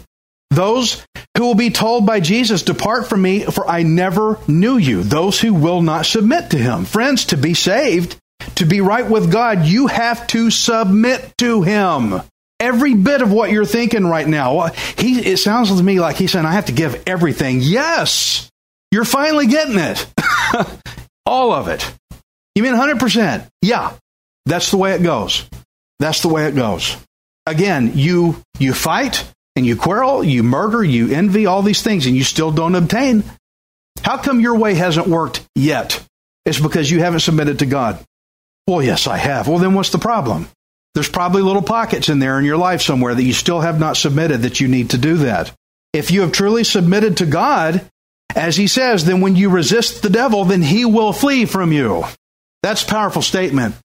Those 0.51 1.03
who 1.37 1.45
will 1.45 1.55
be 1.55 1.71
told 1.71 2.05
by 2.05 2.19
Jesus, 2.19 2.61
Depart 2.61 3.07
from 3.07 3.21
me, 3.21 3.43
for 3.43 3.67
I 3.67 3.83
never 3.83 4.39
knew 4.47 4.77
you. 4.77 5.01
Those 5.03 5.39
who 5.39 5.53
will 5.53 5.81
not 5.81 6.05
submit 6.05 6.51
to 6.51 6.57
him. 6.57 6.85
Friends, 6.85 7.25
to 7.25 7.37
be 7.37 7.55
saved, 7.55 8.17
to 8.55 8.65
be 8.65 8.81
right 8.81 9.09
with 9.09 9.31
God, 9.31 9.65
you 9.65 9.87
have 9.87 10.27
to 10.27 10.51
submit 10.51 11.33
to 11.39 11.63
him. 11.63 12.21
Every 12.59 12.93
bit 12.93 13.21
of 13.21 13.31
what 13.31 13.51
you're 13.51 13.65
thinking 13.65 14.05
right 14.05 14.27
now, 14.27 14.67
he, 14.97 15.19
it 15.19 15.37
sounds 15.37 15.75
to 15.75 15.83
me 15.83 15.99
like 15.99 16.17
he's 16.17 16.31
saying, 16.31 16.45
I 16.45 16.51
have 16.51 16.67
to 16.67 16.71
give 16.71 17.03
everything. 17.07 17.59
Yes, 17.61 18.49
you're 18.91 19.05
finally 19.05 19.47
getting 19.47 19.79
it. 19.79 20.05
All 21.25 21.51
of 21.51 21.67
it. 21.67 21.91
You 22.55 22.61
mean 22.63 22.75
100%? 22.75 23.47
Yeah, 23.61 23.93
that's 24.45 24.69
the 24.69 24.77
way 24.77 24.93
it 24.93 25.01
goes. 25.01 25.47
That's 25.99 26.21
the 26.21 26.29
way 26.29 26.45
it 26.45 26.55
goes. 26.55 26.97
Again, 27.45 27.91
you 27.95 28.41
you 28.59 28.73
fight 28.73 29.25
and 29.55 29.65
you 29.65 29.75
quarrel, 29.75 30.23
you 30.23 30.43
murder, 30.43 30.83
you 30.83 31.13
envy, 31.13 31.45
all 31.45 31.61
these 31.61 31.81
things, 31.81 32.05
and 32.05 32.15
you 32.15 32.23
still 32.23 32.51
don't 32.51 32.75
obtain. 32.75 33.23
How 34.01 34.17
come 34.17 34.39
your 34.39 34.57
way 34.57 34.73
hasn't 34.73 35.07
worked 35.07 35.45
yet? 35.55 36.03
It's 36.45 36.59
because 36.59 36.89
you 36.89 36.99
haven't 36.99 37.21
submitted 37.21 37.59
to 37.59 37.65
God. 37.65 38.03
Well, 38.67 38.81
yes, 38.81 39.07
I 39.07 39.17
have. 39.17 39.47
Well, 39.47 39.59
then 39.59 39.73
what's 39.73 39.91
the 39.91 39.99
problem? 39.99 40.47
There's 40.93 41.09
probably 41.09 41.41
little 41.41 41.61
pockets 41.61 42.09
in 42.09 42.19
there 42.19 42.39
in 42.39 42.45
your 42.45 42.57
life 42.57 42.81
somewhere 42.81 43.15
that 43.15 43.23
you 43.23 43.33
still 43.33 43.61
have 43.61 43.79
not 43.79 43.97
submitted 43.97 44.43
that 44.43 44.59
you 44.59 44.67
need 44.67 44.91
to 44.91 44.97
do 44.97 45.17
that. 45.17 45.53
If 45.91 46.11
you 46.11 46.21
have 46.21 46.31
truly 46.31 46.63
submitted 46.63 47.17
to 47.17 47.25
God, 47.25 47.85
as 48.35 48.55
he 48.55 48.67
says, 48.67 49.05
then 49.05 49.21
when 49.21 49.35
you 49.35 49.49
resist 49.49 50.01
the 50.01 50.09
devil, 50.09 50.45
then 50.45 50.61
he 50.61 50.85
will 50.85 51.13
flee 51.13 51.45
from 51.45 51.71
you. 51.71 52.03
That's 52.61 52.83
powerful 52.83 53.21
statement. 53.21 53.75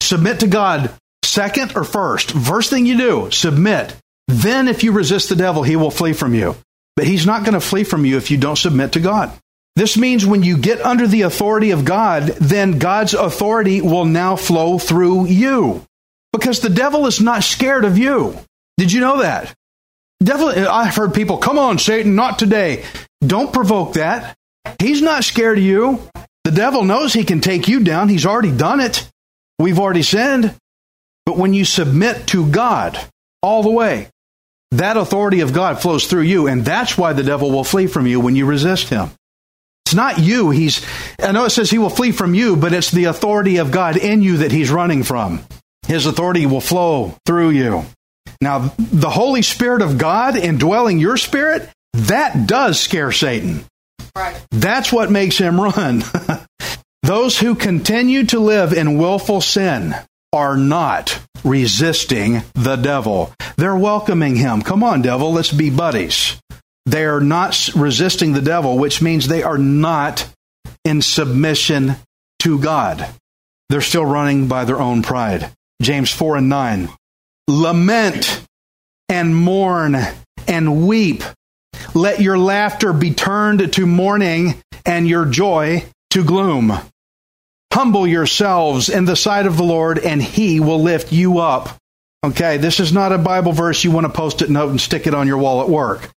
Submit 0.00 0.40
to 0.40 0.46
God 0.46 0.90
Second 1.36 1.76
or 1.76 1.84
first? 1.84 2.30
First 2.30 2.70
thing 2.70 2.86
you 2.86 2.96
do, 2.96 3.30
submit. 3.30 3.94
Then 4.26 4.68
if 4.68 4.82
you 4.82 4.92
resist 4.92 5.28
the 5.28 5.36
devil, 5.36 5.62
he 5.62 5.76
will 5.76 5.90
flee 5.90 6.14
from 6.14 6.32
you. 6.32 6.56
But 6.96 7.06
he's 7.06 7.26
not 7.26 7.42
going 7.42 7.52
to 7.52 7.60
flee 7.60 7.84
from 7.84 8.06
you 8.06 8.16
if 8.16 8.30
you 8.30 8.38
don't 8.38 8.56
submit 8.56 8.92
to 8.92 9.00
God. 9.00 9.30
This 9.74 9.98
means 9.98 10.24
when 10.24 10.42
you 10.42 10.56
get 10.56 10.80
under 10.80 11.06
the 11.06 11.22
authority 11.22 11.72
of 11.72 11.84
God, 11.84 12.22
then 12.40 12.78
God's 12.78 13.12
authority 13.12 13.82
will 13.82 14.06
now 14.06 14.36
flow 14.36 14.78
through 14.78 15.26
you. 15.26 15.84
Because 16.32 16.60
the 16.60 16.70
devil 16.70 17.06
is 17.06 17.20
not 17.20 17.44
scared 17.44 17.84
of 17.84 17.98
you. 17.98 18.34
Did 18.78 18.90
you 18.90 19.00
know 19.00 19.18
that? 19.18 19.52
Devil, 20.24 20.48
I've 20.48 20.96
heard 20.96 21.12
people, 21.12 21.36
come 21.36 21.58
on, 21.58 21.78
Satan, 21.78 22.14
not 22.14 22.38
today. 22.38 22.82
Don't 23.20 23.52
provoke 23.52 23.92
that. 23.92 24.34
He's 24.80 25.02
not 25.02 25.22
scared 25.22 25.58
of 25.58 25.64
you. 25.64 26.00
The 26.44 26.50
devil 26.50 26.82
knows 26.82 27.12
he 27.12 27.24
can 27.24 27.42
take 27.42 27.68
you 27.68 27.80
down. 27.80 28.08
He's 28.08 28.24
already 28.24 28.52
done 28.52 28.80
it. 28.80 29.06
We've 29.58 29.78
already 29.78 30.02
sinned. 30.02 30.56
But 31.26 31.36
when 31.36 31.52
you 31.52 31.64
submit 31.64 32.28
to 32.28 32.48
God 32.48 32.98
all 33.42 33.62
the 33.62 33.70
way, 33.70 34.08
that 34.70 34.96
authority 34.96 35.40
of 35.40 35.52
God 35.52 35.80
flows 35.80 36.06
through 36.06 36.22
you, 36.22 36.46
and 36.46 36.64
that's 36.64 36.96
why 36.96 37.12
the 37.12 37.22
devil 37.22 37.50
will 37.50 37.64
flee 37.64 37.86
from 37.86 38.06
you 38.06 38.20
when 38.20 38.36
you 38.36 38.46
resist 38.46 38.88
him. 38.88 39.10
It's 39.84 39.94
not 39.94 40.18
you. 40.18 40.50
He's, 40.50 40.84
I 41.22 41.30
know 41.32 41.44
it 41.44 41.50
says 41.50 41.70
he 41.70 41.78
will 41.78 41.90
flee 41.90 42.10
from 42.10 42.34
you, 42.34 42.56
but 42.56 42.72
it's 42.72 42.90
the 42.90 43.04
authority 43.04 43.58
of 43.58 43.70
God 43.70 43.96
in 43.96 44.22
you 44.22 44.38
that 44.38 44.50
he's 44.50 44.70
running 44.70 45.04
from. 45.04 45.44
His 45.86 46.06
authority 46.06 46.46
will 46.46 46.60
flow 46.60 47.14
through 47.24 47.50
you. 47.50 47.84
Now, 48.40 48.74
the 48.78 49.10
Holy 49.10 49.42
Spirit 49.42 49.82
of 49.82 49.98
God 49.98 50.36
indwelling 50.36 50.98
your 50.98 51.16
spirit, 51.16 51.70
that 51.94 52.46
does 52.46 52.80
scare 52.80 53.12
Satan. 53.12 53.64
Right. 54.16 54.40
That's 54.50 54.92
what 54.92 55.10
makes 55.10 55.38
him 55.38 55.60
run. 55.60 56.02
Those 57.02 57.38
who 57.38 57.54
continue 57.54 58.26
to 58.26 58.40
live 58.40 58.72
in 58.72 58.98
willful 58.98 59.40
sin, 59.40 59.94
are 60.32 60.56
not 60.56 61.20
resisting 61.44 62.42
the 62.54 62.76
devil. 62.76 63.32
They're 63.56 63.76
welcoming 63.76 64.36
him. 64.36 64.62
Come 64.62 64.82
on, 64.82 65.02
devil, 65.02 65.32
let's 65.32 65.52
be 65.52 65.70
buddies. 65.70 66.40
They 66.84 67.04
are 67.04 67.20
not 67.20 67.70
resisting 67.74 68.32
the 68.32 68.40
devil, 68.40 68.78
which 68.78 69.02
means 69.02 69.26
they 69.26 69.42
are 69.42 69.58
not 69.58 70.28
in 70.84 71.02
submission 71.02 71.96
to 72.40 72.58
God. 72.58 73.08
They're 73.68 73.80
still 73.80 74.04
running 74.04 74.46
by 74.46 74.64
their 74.64 74.80
own 74.80 75.02
pride. 75.02 75.50
James 75.82 76.10
4 76.10 76.36
and 76.36 76.48
9. 76.48 76.88
Lament 77.48 78.44
and 79.08 79.34
mourn 79.34 79.96
and 80.46 80.86
weep. 80.86 81.22
Let 81.94 82.20
your 82.20 82.38
laughter 82.38 82.92
be 82.92 83.12
turned 83.12 83.72
to 83.72 83.86
mourning 83.86 84.62
and 84.84 85.08
your 85.08 85.24
joy 85.24 85.84
to 86.10 86.24
gloom. 86.24 86.72
Humble 87.72 88.06
yourselves 88.06 88.88
in 88.88 89.04
the 89.04 89.16
sight 89.16 89.46
of 89.46 89.56
the 89.56 89.64
Lord, 89.64 89.98
and 89.98 90.22
he 90.22 90.60
will 90.60 90.82
lift 90.82 91.12
you 91.12 91.38
up. 91.38 91.76
Okay, 92.24 92.56
this 92.56 92.80
is 92.80 92.92
not 92.92 93.12
a 93.12 93.18
Bible 93.18 93.52
verse 93.52 93.84
you 93.84 93.90
want 93.90 94.06
to 94.06 94.12
post 94.12 94.42
it 94.42 94.50
note 94.50 94.70
and 94.70 94.80
stick 94.80 95.06
it 95.06 95.14
on 95.14 95.26
your 95.26 95.38
wall 95.38 95.62
at 95.62 95.68
work. 95.68 96.10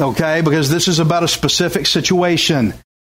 Okay, 0.00 0.40
because 0.40 0.70
this 0.70 0.88
is 0.88 0.98
about 0.98 1.22
a 1.22 1.28
specific 1.28 1.86
situation. 1.86 2.74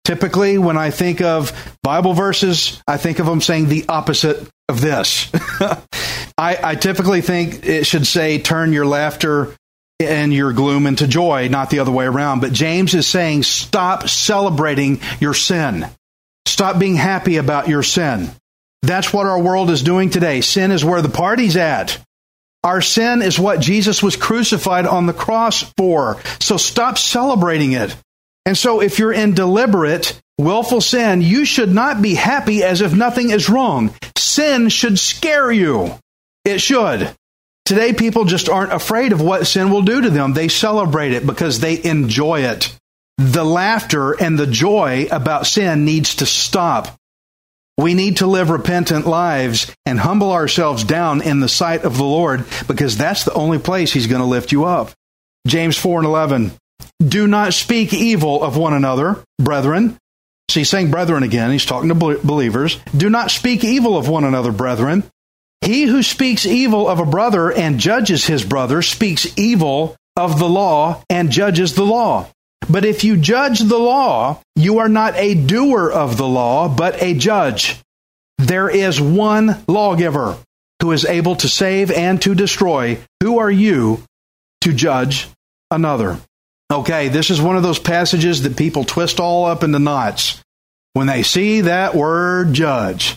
Typically, 0.05 0.59
when 0.59 0.77
I 0.77 0.91
think 0.91 1.21
of 1.21 1.53
Bible 1.83 2.13
verses, 2.13 2.83
I 2.87 2.97
think 2.97 3.19
of 3.19 3.27
them 3.27 3.41
saying 3.41 3.69
the 3.69 3.87
opposite 3.89 4.49
of 4.69 4.81
this. 4.81 5.31
I, 6.39 6.59
I 6.63 6.75
typically 6.75 7.21
think 7.21 7.67
it 7.67 7.87
should 7.87 8.07
say, 8.07 8.39
turn 8.39 8.73
your 8.73 8.87
laughter 8.87 9.55
and 10.01 10.33
your 10.33 10.53
gloom 10.53 10.87
into 10.87 11.07
joy, 11.07 11.49
not 11.49 11.71
the 11.71 11.79
other 11.79 11.93
way 11.93 12.05
around. 12.05 12.41
But 12.41 12.53
James 12.53 12.95
is 12.95 13.07
saying, 13.07 13.45
stop 13.45 14.09
celebrating 14.09 15.01
your 15.21 15.35
sin. 15.35 15.87
Stop 16.47 16.79
being 16.79 16.97
happy 16.97 17.37
about 17.37 17.69
your 17.69 17.83
sin. 17.83 18.31
That's 18.83 19.13
what 19.13 19.27
our 19.27 19.41
world 19.41 19.71
is 19.71 19.83
doing 19.83 20.11
today. 20.11 20.41
Sin 20.41 20.71
is 20.71 20.85
where 20.85 21.03
the 21.03 21.09
party's 21.09 21.57
at. 21.57 21.99
Our 22.63 22.81
sin 22.81 23.23
is 23.23 23.39
what 23.39 23.61
Jesus 23.61 24.03
was 24.03 24.17
crucified 24.17 24.87
on 24.87 25.07
the 25.07 25.13
cross 25.13 25.63
for. 25.77 26.21
So 26.41 26.57
stop 26.57 26.99
celebrating 26.99 27.73
it. 27.73 27.95
And 28.47 28.57
so 28.57 28.81
if 28.81 28.99
you're 28.99 29.13
in 29.13 29.35
deliberate, 29.35 30.21
willful 30.39 30.81
sin, 30.81 31.23
you 31.23 31.45
should 31.45 31.73
not 31.73 32.03
be 32.03 32.15
happy 32.15 32.63
as 32.63 32.81
if 32.81 32.95
nothing 32.95 33.31
is 33.31 33.49
wrong. 33.49 33.95
Sin 34.17 34.69
should 34.69 34.99
scare 34.99 35.51
you. 35.51 35.99
It 36.45 36.61
should. 36.61 37.11
Today, 37.65 37.95
people 37.95 38.27
just 38.27 38.51
aren't 38.51 38.75
afraid 38.75 39.13
of 39.13 39.23
what 39.23 39.47
sin 39.47 39.71
will 39.71 39.83
do 39.83 40.03
to 40.03 40.11
them. 40.11 40.35
They 40.35 40.49
celebrate 40.49 41.13
it 41.13 41.27
because 41.27 41.61
they 41.61 41.83
enjoy 41.83 42.41
it. 42.41 42.79
The 43.19 43.45
laughter 43.45 44.13
and 44.13 44.39
the 44.39 44.47
joy 44.47 45.07
about 45.11 45.47
sin 45.47 45.85
needs 45.85 46.17
to 46.17 46.27
stop. 46.27 46.97
We 47.77 47.95
need 47.95 48.19
to 48.19 48.27
live 48.27 48.51
repentant 48.51 49.07
lives 49.07 49.73
and 49.85 49.99
humble 49.99 50.33
ourselves 50.33 50.85
down 50.85 51.23
in 51.23 51.41
the 51.41 51.49
sight 51.49 51.85
of 51.85 51.97
the 51.97 52.05
Lord 52.05 52.45
because 52.69 52.97
that's 52.97 53.25
the 53.25 53.35
only 53.35 53.59
place 53.59 53.93
He's 53.93 54.07
going 54.07 54.21
to 54.21 54.27
lift 54.27 54.53
you 54.53 54.65
up. 54.65 54.93
James 55.47 55.77
4 55.77 56.01
and 56.01 56.07
11. 56.07 56.53
Do 57.07 57.27
not 57.27 57.53
speak 57.53 57.93
evil 57.93 58.43
of 58.43 58.57
one 58.57 58.73
another, 58.73 59.23
brethren. 59.41 59.99
See, 60.51 60.61
he's 60.61 60.69
saying 60.69 60.91
brethren 60.91 61.23
again. 61.23 61.51
He's 61.51 61.65
talking 61.65 61.89
to 61.89 61.95
believers. 61.95 62.79
Do 62.97 63.11
not 63.11 63.31
speak 63.31 63.65
evil 63.65 63.97
of 63.97 64.09
one 64.09 64.25
another, 64.25 64.53
brethren. 64.53 65.03
He 65.61 65.85
who 65.85 66.03
speaks 66.03 66.47
evil 66.47 66.89
of 66.89 67.01
a 67.01 67.07
brother 67.07 67.51
and 67.51 67.81
judges 67.81 68.27
his 68.27 68.45
brother 68.45 68.83
speaks 68.83 69.27
evil 69.39 69.97
of 70.17 70.39
the 70.39 70.49
law 70.49 71.03
and 71.11 71.31
judges 71.31 71.75
the 71.75 71.85
law. 71.85 72.29
But 72.69 72.85
if 72.85 73.05
you 73.05 73.17
judge 73.17 73.61
the 73.61 73.79
law, 73.79 74.41
you 74.57 74.79
are 74.79 74.89
not 74.89 75.15
a 75.17 75.35
doer 75.35 75.91
of 75.91 76.17
the 76.17 76.27
law, 76.27 76.69
but 76.69 77.03
a 77.03 77.15
judge. 77.15 77.77
There 78.39 78.69
is 78.69 79.01
one 79.01 79.63
lawgiver 79.69 80.37
who 80.81 80.93
is 80.93 81.05
able 81.05 81.37
to 81.37 81.49
save 81.49 81.91
and 81.91 82.21
to 82.23 82.35
destroy. 82.35 82.99
Who 83.23 83.39
are 83.39 83.51
you 83.51 84.03
to 84.63 84.73
judge 84.73 85.29
another? 85.71 86.19
Okay, 86.73 87.09
this 87.09 87.31
is 87.31 87.41
one 87.41 87.57
of 87.57 87.63
those 87.63 87.79
passages 87.79 88.43
that 88.43 88.57
people 88.57 88.85
twist 88.85 89.21
all 89.21 89.45
up 89.45 89.63
into 89.63 89.79
knots 89.79 90.43
when 90.95 91.07
they 91.07 91.23
see 91.23 91.63
that 91.63 91.95
word 91.95 92.53
judge. 92.53 93.17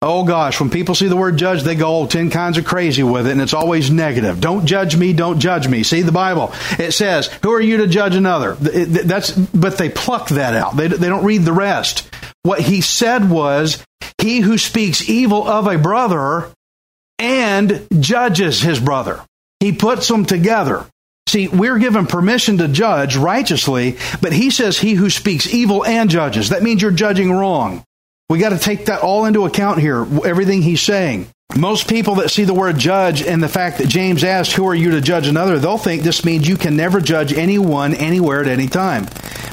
Oh 0.00 0.22
gosh, 0.24 0.60
when 0.60 0.70
people 0.70 0.94
see 0.94 1.08
the 1.08 1.16
word 1.16 1.36
judge, 1.38 1.64
they 1.64 1.74
go 1.74 1.88
all 1.88 2.06
10 2.06 2.30
kinds 2.30 2.56
of 2.56 2.64
crazy 2.64 3.02
with 3.02 3.26
it, 3.26 3.32
and 3.32 3.40
it's 3.40 3.54
always 3.54 3.90
negative. 3.90 4.40
Don't 4.40 4.64
judge 4.64 4.96
me, 4.96 5.12
don't 5.12 5.40
judge 5.40 5.66
me. 5.66 5.82
See 5.82 6.02
the 6.02 6.12
Bible. 6.12 6.52
It 6.78 6.92
says, 6.92 7.26
Who 7.42 7.50
are 7.50 7.60
you 7.60 7.78
to 7.78 7.88
judge 7.88 8.14
another? 8.14 8.54
That's, 8.54 9.32
but 9.32 9.76
they 9.76 9.88
pluck 9.88 10.28
that 10.28 10.54
out. 10.54 10.76
They, 10.76 10.86
they 10.86 11.08
don't 11.08 11.24
read 11.24 11.42
the 11.42 11.52
rest. 11.52 12.08
What 12.44 12.60
he 12.60 12.80
said 12.80 13.28
was, 13.28 13.84
He 14.22 14.38
who 14.38 14.56
speaks 14.56 15.08
evil 15.08 15.46
of 15.48 15.66
a 15.66 15.78
brother 15.78 16.52
and 17.18 17.86
judges 17.98 18.60
his 18.60 18.78
brother. 18.78 19.20
He 19.58 19.72
puts 19.72 20.06
them 20.06 20.24
together. 20.24 20.86
See, 21.26 21.48
we're 21.48 21.78
given 21.78 22.06
permission 22.06 22.58
to 22.58 22.68
judge 22.68 23.16
righteously, 23.16 23.98
but 24.22 24.32
he 24.32 24.50
says 24.50 24.78
he 24.78 24.94
who 24.94 25.10
speaks 25.10 25.52
evil 25.52 25.84
and 25.84 26.08
judges. 26.08 26.50
That 26.50 26.62
means 26.62 26.80
you're 26.80 26.90
judging 26.92 27.32
wrong. 27.32 27.84
We 28.28 28.38
got 28.38 28.50
to 28.50 28.58
take 28.58 28.86
that 28.86 29.00
all 29.00 29.24
into 29.24 29.46
account 29.46 29.80
here, 29.80 30.06
everything 30.24 30.60
he's 30.60 30.82
saying. 30.82 31.28
Most 31.56 31.88
people 31.88 32.16
that 32.16 32.30
see 32.30 32.44
the 32.44 32.52
word 32.52 32.76
judge 32.76 33.22
and 33.22 33.42
the 33.42 33.48
fact 33.48 33.78
that 33.78 33.88
James 33.88 34.22
asked, 34.22 34.52
Who 34.52 34.66
are 34.68 34.74
you 34.74 34.90
to 34.90 35.00
judge 35.00 35.26
another? 35.26 35.58
they'll 35.58 35.78
think 35.78 36.02
this 36.02 36.26
means 36.26 36.46
you 36.46 36.58
can 36.58 36.76
never 36.76 37.00
judge 37.00 37.32
anyone 37.32 37.94
anywhere 37.94 38.42
at 38.42 38.48
any 38.48 38.68
time. 38.68 39.06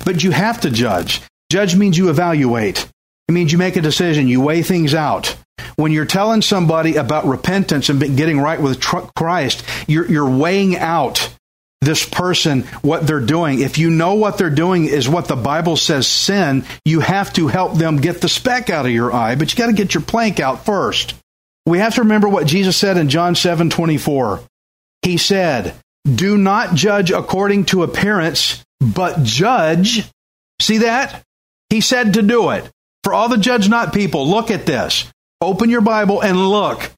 But 0.04 0.24
you 0.24 0.32
have 0.32 0.60
to 0.62 0.70
judge. 0.70 1.22
Judge 1.50 1.76
means 1.76 1.98
you 1.98 2.10
evaluate, 2.10 2.86
it 3.28 3.32
means 3.32 3.52
you 3.52 3.58
make 3.58 3.78
a 3.78 3.82
decision, 3.82 4.28
you 4.28 4.42
weigh 4.42 4.62
things 4.62 4.94
out. 4.94 5.38
When 5.78 5.92
you're 5.92 6.06
telling 6.06 6.42
somebody 6.42 6.98
about 6.98 7.26
repentance 7.26 7.90
and 7.90 8.00
getting 8.18 8.40
right 8.40 8.62
with 8.62 8.82
Christ, 8.82 9.64
you're, 9.88 10.10
you're 10.10 10.30
weighing 10.30 10.78
out 10.78 11.35
this 11.82 12.08
person 12.08 12.64
what 12.82 13.06
they're 13.06 13.20
doing. 13.20 13.62
If 13.62 13.78
you 13.78 13.90
know 13.90 14.16
what 14.16 14.38
they're 14.38 14.50
doing 14.50 14.86
is 14.86 15.08
what 15.08 15.28
the 15.28 15.36
Bible 15.36 15.78
says 15.78 16.08
sin, 16.08 16.66
you 16.84 17.00
have 17.00 17.32
to 17.34 17.48
help 17.48 17.76
them 17.78 17.98
get 17.98 18.22
the 18.22 18.30
speck 18.30 18.70
out 18.70 18.86
of 18.86 18.92
your 18.92 19.14
eye, 19.14 19.36
but 19.36 19.52
you 19.52 19.58
got 19.58 19.68
to 19.68 19.74
get 19.74 19.94
your 19.94 20.04
plank 20.04 20.40
out 20.40 20.66
first. 20.66 21.14
We 21.66 21.80
have 21.80 21.96
to 21.96 22.02
remember 22.02 22.30
what 22.30 22.48
Jesus 22.48 22.78
said 22.78 22.98
in 22.98 23.10
John 23.10 23.36
7 23.36 23.70
24. 23.70 24.42
He 25.02 25.18
said, 25.18 25.76
Do 26.04 26.38
not 26.38 26.76
judge 26.76 27.12
according 27.12 27.66
to 27.66 27.84
appearance, 27.84 28.64
but 28.80 29.24
judge. 29.24 30.04
See 30.62 30.80
that? 30.80 31.24
He 31.70 31.82
said 31.82 32.14
to 32.14 32.22
do 32.22 32.52
it. 32.52 32.70
For 33.04 33.14
all 33.14 33.30
the 33.30 33.38
judge 33.38 33.70
not 33.70 33.94
people, 33.94 34.28
look 34.28 34.50
at 34.50 34.66
this. 34.66 35.06
Open 35.42 35.70
your 35.70 35.82
Bible 35.82 36.22
and 36.22 36.50
look. 36.50 36.92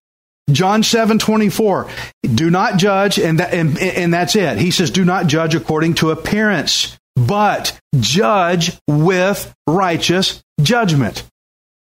John 0.51 0.83
7 0.83 1.19
24. 1.19 1.89
Do 2.23 2.49
not 2.49 2.77
judge, 2.77 3.19
and, 3.19 3.39
that, 3.39 3.53
and, 3.53 3.77
and 3.77 4.13
that's 4.13 4.35
it. 4.35 4.57
He 4.57 4.71
says, 4.71 4.91
Do 4.91 5.03
not 5.03 5.27
judge 5.27 5.55
according 5.55 5.95
to 5.95 6.11
appearance, 6.11 6.97
but 7.15 7.77
judge 7.99 8.77
with 8.87 9.53
righteous 9.67 10.41
judgment. 10.61 11.23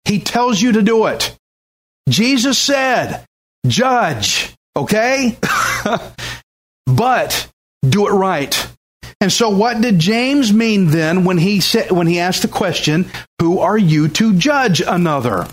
He 0.06 0.20
tells 0.20 0.62
you 0.62 0.74
to 0.74 0.82
do 0.82 1.06
it. 1.06 1.38
Jesus 2.10 2.58
said, 2.58 3.26
Judge, 3.68 4.54
okay? 4.76 5.38
but 6.86 7.50
do 7.88 8.08
it 8.08 8.12
right. 8.12 8.68
And 9.22 9.32
so 9.32 9.50
what 9.50 9.80
did 9.80 10.00
James 10.00 10.52
mean 10.52 10.88
then 10.88 11.26
when 11.26 11.38
he 11.38 11.62
said 11.62 11.92
when 11.92 12.08
he 12.08 12.20
asked 12.20 12.42
the 12.42 12.48
question, 12.48 13.12
who 13.40 13.60
are 13.60 13.78
you 13.78 14.08
to 14.10 14.34
judge 14.34 14.82
another? 14.82 15.48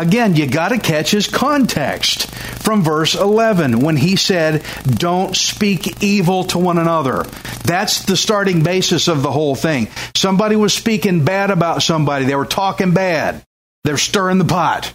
Again, 0.00 0.34
you 0.34 0.46
got 0.46 0.70
to 0.70 0.78
catch 0.78 1.10
his 1.10 1.28
context 1.28 2.34
from 2.62 2.82
verse 2.82 3.14
11 3.14 3.80
when 3.80 3.98
he 3.98 4.16
said, 4.16 4.64
Don't 4.86 5.36
speak 5.36 6.02
evil 6.02 6.44
to 6.44 6.58
one 6.58 6.78
another. 6.78 7.24
That's 7.64 8.06
the 8.06 8.16
starting 8.16 8.62
basis 8.62 9.08
of 9.08 9.20
the 9.20 9.30
whole 9.30 9.54
thing. 9.54 9.88
Somebody 10.16 10.56
was 10.56 10.72
speaking 10.72 11.26
bad 11.26 11.50
about 11.50 11.82
somebody, 11.82 12.24
they 12.24 12.34
were 12.34 12.46
talking 12.46 12.94
bad, 12.94 13.44
they're 13.84 13.98
stirring 13.98 14.38
the 14.38 14.46
pot, 14.46 14.90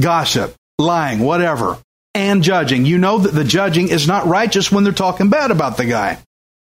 gossip, 0.00 0.54
lying, 0.78 1.18
whatever, 1.18 1.76
and 2.14 2.44
judging. 2.44 2.86
You 2.86 2.98
know 2.98 3.18
that 3.18 3.34
the 3.34 3.42
judging 3.42 3.88
is 3.88 4.06
not 4.06 4.26
righteous 4.26 4.70
when 4.70 4.84
they're 4.84 4.92
talking 4.92 5.30
bad 5.30 5.50
about 5.50 5.76
the 5.76 5.84
guy. 5.84 6.18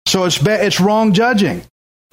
So 0.07 0.25
it's, 0.25 0.37
ba- 0.37 0.63
it's 0.63 0.79
wrong 0.79 1.15
judging. 1.15 1.63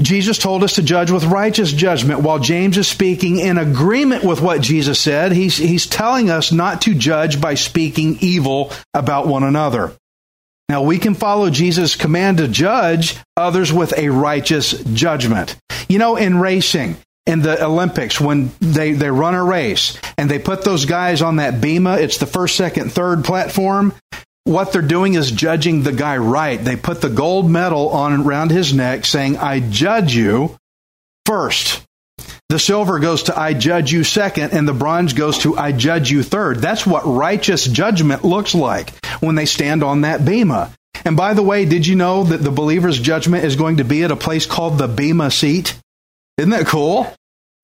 Jesus 0.01 0.37
told 0.37 0.63
us 0.63 0.75
to 0.75 0.83
judge 0.83 1.09
with 1.09 1.23
righteous 1.23 1.71
judgment. 1.71 2.21
While 2.21 2.39
James 2.39 2.77
is 2.77 2.87
speaking 2.87 3.39
in 3.39 3.57
agreement 3.57 4.23
with 4.23 4.41
what 4.41 4.61
Jesus 4.61 4.99
said, 4.99 5.31
he's, 5.31 5.55
he's 5.55 5.87
telling 5.87 6.29
us 6.29 6.51
not 6.51 6.81
to 6.81 6.93
judge 6.93 7.39
by 7.39 7.53
speaking 7.53 8.17
evil 8.19 8.71
about 8.93 9.27
one 9.27 9.43
another. 9.43 9.93
Now, 10.67 10.81
we 10.81 10.97
can 10.97 11.13
follow 11.13 11.49
Jesus' 11.49 11.95
command 11.95 12.39
to 12.39 12.47
judge 12.47 13.15
others 13.37 13.71
with 13.71 13.97
a 13.97 14.09
righteous 14.09 14.71
judgment. 14.71 15.55
You 15.87 15.99
know, 15.99 16.17
in 16.17 16.39
racing, 16.39 16.97
in 17.25 17.41
the 17.41 17.63
Olympics, 17.63 18.19
when 18.19 18.51
they, 18.59 18.93
they 18.93 19.09
run 19.09 19.35
a 19.35 19.43
race 19.43 19.97
and 20.17 20.29
they 20.29 20.39
put 20.39 20.63
those 20.63 20.85
guys 20.85 21.21
on 21.21 21.37
that 21.37 21.61
bema, 21.61 21.97
it's 21.97 22.17
the 22.17 22.25
first, 22.25 22.55
second, 22.55 22.91
third 22.91 23.23
platform 23.23 23.93
what 24.45 24.71
they're 24.71 24.81
doing 24.81 25.15
is 25.15 25.31
judging 25.31 25.83
the 25.83 25.91
guy 25.91 26.17
right. 26.17 26.63
They 26.63 26.75
put 26.75 27.01
the 27.01 27.09
gold 27.09 27.49
medal 27.49 27.89
on 27.89 28.21
around 28.21 28.51
his 28.51 28.73
neck 28.73 29.05
saying, 29.05 29.37
I 29.37 29.59
judge 29.59 30.15
you 30.15 30.55
first. 31.25 31.83
The 32.49 32.59
silver 32.59 32.99
goes 32.99 33.23
to 33.23 33.37
I 33.37 33.53
judge 33.53 33.91
you 33.91 34.03
second, 34.03 34.53
and 34.53 34.67
the 34.67 34.73
bronze 34.73 35.13
goes 35.13 35.39
to 35.39 35.57
I 35.57 35.71
judge 35.71 36.11
you 36.11 36.21
third. 36.21 36.59
That's 36.59 36.85
what 36.85 37.05
righteous 37.05 37.65
judgment 37.65 38.23
looks 38.23 38.53
like 38.53 38.93
when 39.19 39.33
they 39.33 39.45
stand 39.45 39.83
on 39.83 40.01
that 40.01 40.23
bema. 40.23 40.71
And 41.03 41.17
by 41.17 41.33
the 41.33 41.43
way, 41.43 41.65
did 41.65 41.85
you 41.85 41.95
know 41.95 42.23
that 42.23 42.37
the 42.37 42.51
believer's 42.51 42.99
judgment 42.99 43.45
is 43.45 43.55
going 43.55 43.77
to 43.77 43.83
be 43.83 44.03
at 44.03 44.11
a 44.11 44.15
place 44.15 44.45
called 44.45 44.77
the 44.77 44.87
bema 44.87 45.31
seat? 45.31 45.75
Isn't 46.37 46.51
that 46.51 46.67
cool? 46.67 47.11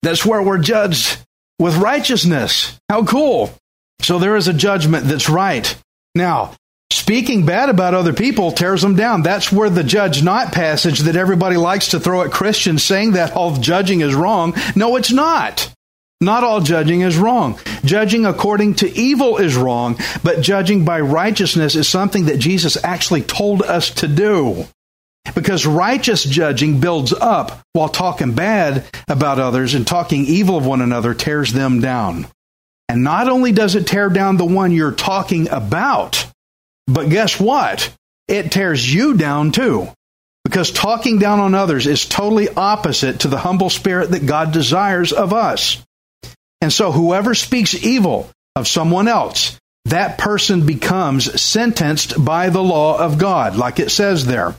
That's 0.02 0.26
where 0.26 0.42
we're 0.42 0.58
judged 0.58 1.16
with 1.60 1.76
righteousness. 1.76 2.78
How 2.88 3.04
cool. 3.04 3.54
So 4.00 4.18
there 4.18 4.36
is 4.36 4.48
a 4.48 4.52
judgment 4.52 5.06
that's 5.06 5.28
right. 5.28 5.76
Now, 6.14 6.54
Speaking 6.92 7.46
bad 7.46 7.70
about 7.70 7.94
other 7.94 8.12
people 8.12 8.52
tears 8.52 8.82
them 8.82 8.96
down. 8.96 9.22
That's 9.22 9.50
where 9.50 9.70
the 9.70 9.82
judge 9.82 10.22
not 10.22 10.52
passage 10.52 11.00
that 11.00 11.16
everybody 11.16 11.56
likes 11.56 11.88
to 11.88 12.00
throw 12.00 12.22
at 12.22 12.32
Christians 12.32 12.84
saying 12.84 13.12
that 13.12 13.32
all 13.32 13.56
judging 13.56 14.02
is 14.02 14.14
wrong. 14.14 14.54
No, 14.76 14.96
it's 14.96 15.10
not. 15.10 15.72
Not 16.20 16.44
all 16.44 16.60
judging 16.60 17.00
is 17.00 17.16
wrong. 17.16 17.58
Judging 17.82 18.26
according 18.26 18.74
to 18.74 18.90
evil 18.90 19.38
is 19.38 19.56
wrong, 19.56 19.98
but 20.22 20.42
judging 20.42 20.84
by 20.84 21.00
righteousness 21.00 21.76
is 21.76 21.88
something 21.88 22.26
that 22.26 22.38
Jesus 22.38 22.76
actually 22.84 23.22
told 23.22 23.62
us 23.62 23.90
to 23.94 24.06
do. 24.06 24.66
Because 25.34 25.64
righteous 25.64 26.22
judging 26.22 26.78
builds 26.78 27.12
up, 27.14 27.60
while 27.72 27.88
talking 27.88 28.34
bad 28.34 28.84
about 29.08 29.40
others 29.40 29.74
and 29.74 29.86
talking 29.86 30.26
evil 30.26 30.58
of 30.58 30.66
one 30.66 30.82
another 30.82 31.14
tears 31.14 31.54
them 31.54 31.80
down. 31.80 32.26
And 32.88 33.02
not 33.02 33.28
only 33.28 33.50
does 33.52 33.76
it 33.76 33.86
tear 33.86 34.10
down 34.10 34.36
the 34.36 34.44
one 34.44 34.72
you're 34.72 34.92
talking 34.92 35.48
about, 35.48 36.26
but 36.86 37.08
guess 37.08 37.38
what? 37.38 37.94
It 38.28 38.52
tears 38.52 38.92
you 38.92 39.14
down 39.14 39.52
too. 39.52 39.88
Because 40.44 40.70
talking 40.70 41.18
down 41.18 41.38
on 41.40 41.54
others 41.54 41.86
is 41.86 42.06
totally 42.06 42.48
opposite 42.48 43.20
to 43.20 43.28
the 43.28 43.38
humble 43.38 43.70
spirit 43.70 44.10
that 44.10 44.26
God 44.26 44.52
desires 44.52 45.12
of 45.12 45.32
us. 45.32 45.82
And 46.60 46.72
so 46.72 46.92
whoever 46.92 47.34
speaks 47.34 47.74
evil 47.74 48.30
of 48.56 48.68
someone 48.68 49.08
else, 49.08 49.58
that 49.86 50.18
person 50.18 50.66
becomes 50.66 51.40
sentenced 51.40 52.22
by 52.24 52.50
the 52.50 52.62
law 52.62 52.98
of 52.98 53.18
God, 53.18 53.56
like 53.56 53.78
it 53.78 53.90
says 53.90 54.26
there 54.26 54.54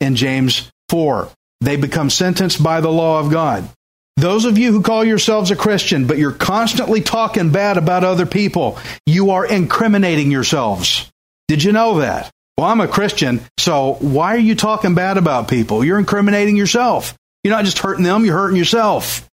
in 0.00 0.16
James 0.16 0.70
4. 0.88 1.28
They 1.60 1.76
become 1.76 2.10
sentenced 2.10 2.62
by 2.62 2.80
the 2.80 2.90
law 2.90 3.20
of 3.20 3.30
God. 3.30 3.68
Those 4.16 4.44
of 4.44 4.58
you 4.58 4.72
who 4.72 4.82
call 4.82 5.04
yourselves 5.04 5.50
a 5.50 5.56
Christian, 5.56 6.06
but 6.06 6.18
you're 6.18 6.32
constantly 6.32 7.00
talking 7.00 7.50
bad 7.50 7.76
about 7.76 8.04
other 8.04 8.26
people, 8.26 8.78
you 9.06 9.30
are 9.30 9.46
incriminating 9.46 10.30
yourselves. 10.30 11.10
Did 11.52 11.64
you 11.64 11.72
know 11.72 11.98
that? 11.98 12.30
Well, 12.56 12.66
I'm 12.66 12.80
a 12.80 12.88
Christian, 12.88 13.42
so 13.58 13.98
why 14.00 14.36
are 14.36 14.38
you 14.38 14.54
talking 14.54 14.94
bad 14.94 15.18
about 15.18 15.48
people? 15.48 15.84
You're 15.84 15.98
incriminating 15.98 16.56
yourself. 16.56 17.14
You're 17.44 17.54
not 17.54 17.66
just 17.66 17.80
hurting 17.80 18.04
them, 18.04 18.24
you're 18.24 18.38
hurting 18.38 18.56
yourself. 18.56 19.28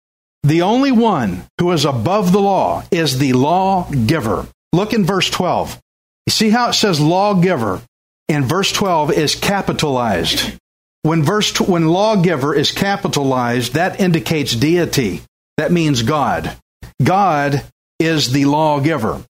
The 0.44 0.62
only 0.62 0.92
one 0.92 1.42
who 1.58 1.72
is 1.72 1.84
above 1.84 2.30
the 2.30 2.40
law 2.40 2.84
is 2.92 3.18
the 3.18 3.32
lawgiver. 3.32 4.46
Look 4.72 4.92
in 4.92 5.04
verse 5.04 5.28
12. 5.28 5.80
You 6.28 6.30
see 6.30 6.50
how 6.50 6.68
it 6.68 6.74
says 6.74 7.00
lawgiver? 7.00 7.82
In 8.28 8.44
verse 8.44 8.70
12 8.70 9.10
is 9.10 9.34
capitalized. 9.34 10.56
When 11.02 11.24
verse 11.24 11.60
when 11.60 11.88
lawgiver 11.88 12.54
is 12.54 12.70
capitalized, 12.70 13.72
that 13.72 13.98
indicates 13.98 14.54
deity. 14.54 15.22
That 15.56 15.72
means 15.72 16.02
God. 16.02 16.56
God 17.02 17.64
is 17.98 18.30
the 18.30 18.44
lawgiver. 18.44 19.20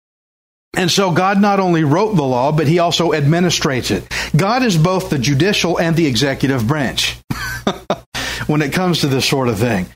And 0.76 0.90
so 0.90 1.12
God 1.12 1.40
not 1.40 1.60
only 1.60 1.84
wrote 1.84 2.14
the 2.14 2.22
law, 2.22 2.52
but 2.52 2.66
he 2.66 2.78
also 2.78 3.12
administrates 3.12 3.90
it. 3.90 4.06
God 4.36 4.62
is 4.62 4.76
both 4.76 5.10
the 5.10 5.18
judicial 5.18 5.78
and 5.78 5.96
the 5.96 6.06
executive 6.06 6.66
branch 6.66 7.20
when 8.46 8.62
it 8.62 8.72
comes 8.72 9.00
to 9.00 9.06
this 9.06 9.26
sort 9.26 9.48
of 9.48 9.58
thing. 9.58 9.86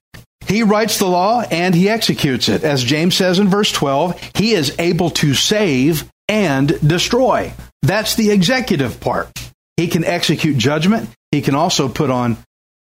He 0.47 0.62
writes 0.62 0.99
the 0.99 1.06
law 1.06 1.42
and 1.42 1.75
he 1.75 1.88
executes 1.88 2.49
it. 2.49 2.64
As 2.64 2.82
James 2.82 3.14
says 3.14 3.38
in 3.38 3.49
verse 3.49 3.70
12, 3.70 4.30
he 4.35 4.52
is 4.52 4.75
able 4.78 5.11
to 5.11 5.35
save 5.35 6.08
and 6.26 6.68
destroy. 6.87 7.52
That's 7.82 8.14
the 8.14 8.30
executive 8.30 9.00
part. 9.00 9.30
He 9.76 9.88
can 9.88 10.04
execute 10.04 10.56
judgment. 10.56 11.11
He 11.30 11.42
can 11.42 11.54
also 11.54 11.88
put 11.88 12.11
on 12.11 12.38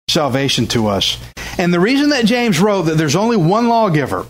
salvation 0.09 0.67
to 0.69 0.87
us. 0.87 1.19
And 1.59 1.75
the 1.75 1.81
reason 1.81 2.11
that 2.11 2.25
James 2.25 2.61
wrote 2.61 2.83
that 2.83 2.97
there's 2.99 3.17
only 3.17 3.37
one 3.37 3.69
lawgiver 3.69 4.27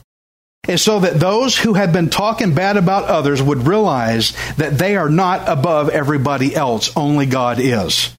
is 0.68 0.82
so 0.82 1.00
that 1.00 1.20
those 1.20 1.56
who 1.56 1.74
had 1.74 1.92
been 1.92 2.10
talking 2.10 2.54
bad 2.54 2.76
about 2.76 3.04
others 3.04 3.42
would 3.42 3.66
realize 3.66 4.32
that 4.56 4.78
they 4.78 4.96
are 4.96 5.08
not 5.08 5.48
above 5.48 5.88
everybody 5.88 6.54
else. 6.54 6.96
Only 6.96 7.26
God 7.26 7.58
is. 7.60 8.16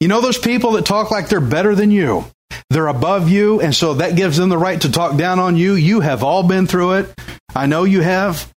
You 0.00 0.08
know 0.08 0.20
those 0.20 0.38
people 0.38 0.72
that 0.72 0.86
talk 0.86 1.10
like 1.10 1.28
they're 1.28 1.40
better 1.40 1.74
than 1.74 1.90
you? 1.90 2.24
They're 2.70 2.88
above 2.88 3.28
you, 3.28 3.60
and 3.60 3.74
so 3.74 3.94
that 3.94 4.16
gives 4.16 4.36
them 4.36 4.48
the 4.48 4.58
right 4.58 4.80
to 4.80 4.90
talk 4.90 5.16
down 5.16 5.38
on 5.38 5.56
you. 5.56 5.74
You 5.74 6.00
have 6.00 6.22
all 6.22 6.42
been 6.42 6.66
through 6.66 6.94
it. 6.94 7.14
I 7.54 7.66
know 7.66 7.84
you 7.84 8.00
have. 8.00 8.50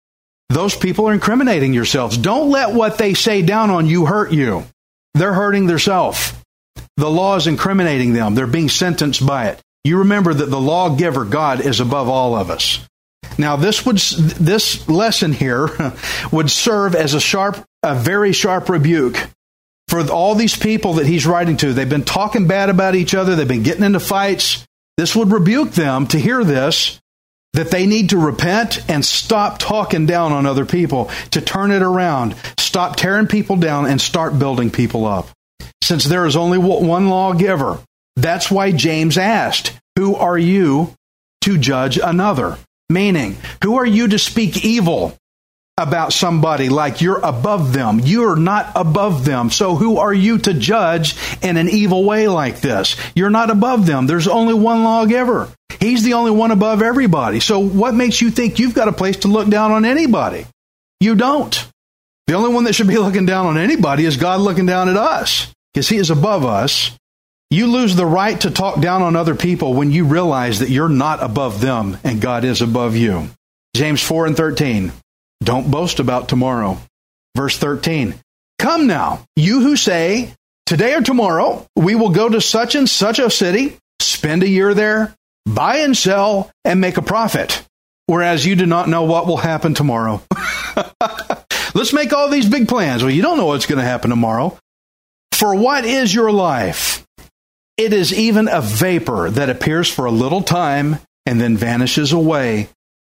Those 0.49 0.75
people 0.75 1.07
are 1.09 1.13
incriminating 1.13 1.73
yourselves. 1.73 2.17
Don't 2.17 2.49
let 2.49 2.73
what 2.73 2.97
they 2.97 3.13
say 3.13 3.41
down 3.41 3.71
on 3.71 3.87
you 3.87 4.05
hurt 4.05 4.31
you. 4.31 4.63
They're 5.13 5.33
hurting 5.33 5.65
themselves. 5.65 6.33
The 6.97 7.09
law 7.09 7.35
is 7.35 7.47
incriminating 7.47 8.13
them. 8.13 8.35
They're 8.35 8.47
being 8.47 8.69
sentenced 8.69 9.25
by 9.25 9.47
it. 9.47 9.61
You 9.83 9.99
remember 9.99 10.33
that 10.33 10.49
the 10.49 10.59
lawgiver, 10.59 11.25
God, 11.25 11.61
is 11.61 11.79
above 11.79 12.09
all 12.09 12.35
of 12.35 12.49
us. 12.49 12.79
Now, 13.37 13.55
this 13.55 13.85
would 13.85 13.97
this 13.97 14.87
lesson 14.87 15.33
here 15.33 15.69
would 16.31 16.49
serve 16.49 16.95
as 16.95 17.13
a 17.13 17.19
sharp, 17.19 17.63
a 17.83 17.95
very 17.95 18.33
sharp 18.33 18.69
rebuke 18.69 19.17
for 19.87 20.01
all 20.09 20.35
these 20.35 20.57
people 20.57 20.93
that 20.93 21.05
he's 21.05 21.25
writing 21.25 21.57
to. 21.57 21.73
They've 21.73 21.87
been 21.87 22.03
talking 22.03 22.47
bad 22.47 22.69
about 22.69 22.95
each 22.95 23.13
other, 23.13 23.35
they've 23.35 23.47
been 23.47 23.63
getting 23.63 23.83
into 23.83 23.99
fights. 23.99 24.65
This 24.97 25.15
would 25.15 25.31
rebuke 25.31 25.71
them 25.71 26.07
to 26.07 26.19
hear 26.19 26.43
this 26.43 26.99
that 27.55 27.71
they 27.71 27.85
need 27.85 28.09
to 28.09 28.17
repent 28.17 28.79
and 28.89 29.03
stop 29.03 29.57
talking 29.57 30.05
down 30.05 30.33
on 30.33 30.45
other 30.45 30.65
people, 30.65 31.09
to 31.31 31.39
turn 31.39 31.71
it 31.71 31.81
around, 31.81 32.35
stop 32.59 32.97
tearing 32.97 33.27
people 33.27 33.55
down, 33.55 33.85
and 33.85 33.99
start 33.99 34.37
building 34.37 34.69
people 34.69 35.05
up. 35.05 35.29
Since 35.81 36.03
there 36.03 36.25
is 36.25 36.35
only 36.35 36.57
one 36.57 37.07
lawgiver, 37.07 37.79
that's 38.17 38.51
why 38.51 38.71
James 38.71 39.17
asked, 39.17 39.71
Who 39.97 40.15
are 40.15 40.37
you 40.37 40.93
to 41.41 41.57
judge 41.57 41.97
another? 41.97 42.57
Meaning, 42.89 43.37
who 43.63 43.77
are 43.77 43.85
you 43.85 44.07
to 44.09 44.19
speak 44.19 44.63
evil 44.63 45.17
about 45.77 46.13
somebody 46.13 46.69
like 46.69 47.01
you're 47.01 47.19
above 47.19 47.73
them. 47.73 47.99
You're 47.99 48.37
not 48.37 48.71
above 48.75 49.25
them. 49.25 49.49
So 49.49 49.75
who 49.75 49.97
are 49.97 50.13
you 50.13 50.37
to 50.37 50.53
judge 50.53 51.17
in 51.41 51.57
an 51.57 51.67
evil 51.67 52.05
way 52.05 52.29
like 52.29 52.61
this? 52.61 52.95
You're 53.13 53.29
not 53.29 53.49
above 53.49 53.85
them. 53.85 54.07
There's 54.07 54.29
only 54.29 54.53
one 54.53 54.85
lawgiver. 54.85 55.49
He's 55.81 56.03
the 56.03 56.13
only 56.13 56.31
one 56.31 56.51
above 56.51 56.81
everybody. 56.81 57.41
So 57.41 57.59
what 57.59 57.93
makes 57.93 58.21
you 58.21 58.31
think 58.31 58.57
you've 58.57 58.73
got 58.73 58.87
a 58.87 58.93
place 58.93 59.17
to 59.17 59.27
look 59.27 59.49
down 59.49 59.71
on 59.71 59.83
anybody? 59.83 60.45
You 61.01 61.15
don't. 61.15 61.67
The 62.27 62.35
only 62.35 62.53
one 62.53 62.63
that 62.63 62.73
should 62.73 62.87
be 62.87 62.97
looking 62.97 63.25
down 63.25 63.45
on 63.45 63.57
anybody 63.57 64.05
is 64.05 64.15
God 64.15 64.39
looking 64.39 64.65
down 64.65 64.87
at 64.87 64.95
us 64.95 65.53
because 65.73 65.89
he 65.89 65.97
is 65.97 66.09
above 66.09 66.45
us. 66.45 66.97
You 67.51 67.67
lose 67.67 67.95
the 67.95 68.05
right 68.05 68.39
to 68.41 68.51
talk 68.51 68.81
down 68.81 69.01
on 69.01 69.15
other 69.15 69.35
people 69.35 69.73
when 69.73 69.91
you 69.91 70.05
realize 70.05 70.59
that 70.59 70.69
you're 70.69 70.89
not 70.89 71.21
above 71.21 71.61
them 71.61 71.97
and 72.03 72.19
God 72.19 72.43
is 72.43 72.61
above 72.61 72.95
you. 72.95 73.29
James 73.75 74.01
4 74.01 74.25
and 74.27 74.37
13. 74.37 74.91
Don't 75.43 75.69
boast 75.69 75.99
about 75.99 76.27
tomorrow. 76.27 76.79
Verse 77.35 77.57
13. 77.57 78.15
Come 78.57 78.87
now, 78.87 79.23
you 79.35 79.61
who 79.61 79.75
say, 79.75 80.33
today 80.65 80.95
or 80.95 81.01
tomorrow, 81.01 81.65
we 81.75 81.93
will 81.93 82.09
go 82.09 82.27
to 82.27 82.41
such 82.41 82.73
and 82.73 82.89
such 82.89 83.19
a 83.19 83.29
city, 83.29 83.77
spend 83.99 84.43
a 84.43 84.49
year 84.49 84.73
there, 84.73 85.13
buy 85.45 85.77
and 85.77 85.95
sell, 85.95 86.49
and 86.63 86.81
make 86.81 86.97
a 86.97 87.01
profit. 87.01 87.63
Whereas 88.07 88.45
you 88.45 88.55
do 88.55 88.65
not 88.65 88.89
know 88.89 89.03
what 89.03 89.27
will 89.27 89.37
happen 89.37 89.73
tomorrow. 89.73 90.21
Let's 91.75 91.93
make 91.93 92.13
all 92.13 92.29
these 92.29 92.49
big 92.49 92.67
plans. 92.67 93.03
Well, 93.03 93.11
you 93.11 93.21
don't 93.21 93.37
know 93.37 93.47
what's 93.47 93.65
going 93.65 93.79
to 93.79 93.85
happen 93.85 94.09
tomorrow. 94.09 94.57
For 95.33 95.53
what 95.53 95.85
is 95.85 96.13
your 96.13 96.31
life? 96.31 97.05
It 97.77 97.91
is 97.91 98.13
even 98.13 98.47
a 98.47 98.61
vapor 98.61 99.29
that 99.31 99.49
appears 99.49 99.89
for 99.89 100.05
a 100.05 100.11
little 100.11 100.41
time 100.41 100.99
and 101.25 101.41
then 101.41 101.57
vanishes 101.57 102.13
away. 102.13 102.69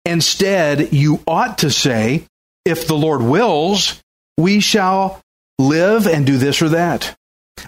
Instead, 0.06 0.94
you 0.94 1.20
ought 1.26 1.60
to 1.60 1.72
say, 1.72 2.26
if 2.66 2.88
the 2.88 2.96
Lord 2.96 3.22
wills, 3.22 4.02
we 4.38 4.60
shall 4.60 5.22
live 5.58 6.08
and 6.08 6.26
do 6.26 6.38
this 6.38 6.62
or 6.62 6.70
that. 6.70 7.16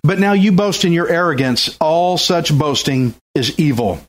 But 0.04 0.20
now 0.20 0.34
you 0.34 0.52
boast 0.52 0.86
in 0.86 0.94
your 0.94 1.10
arrogance. 1.10 1.76
All 1.80 2.18
such 2.18 2.56
boasting 2.56 3.16
is 3.36 3.60
evil. 3.60 4.00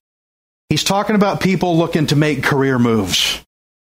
He's 0.68 0.84
talking 0.84 1.16
about 1.16 1.40
people 1.40 1.76
looking 1.76 2.06
to 2.08 2.16
make 2.16 2.42
career 2.42 2.78
moves. 2.78 3.40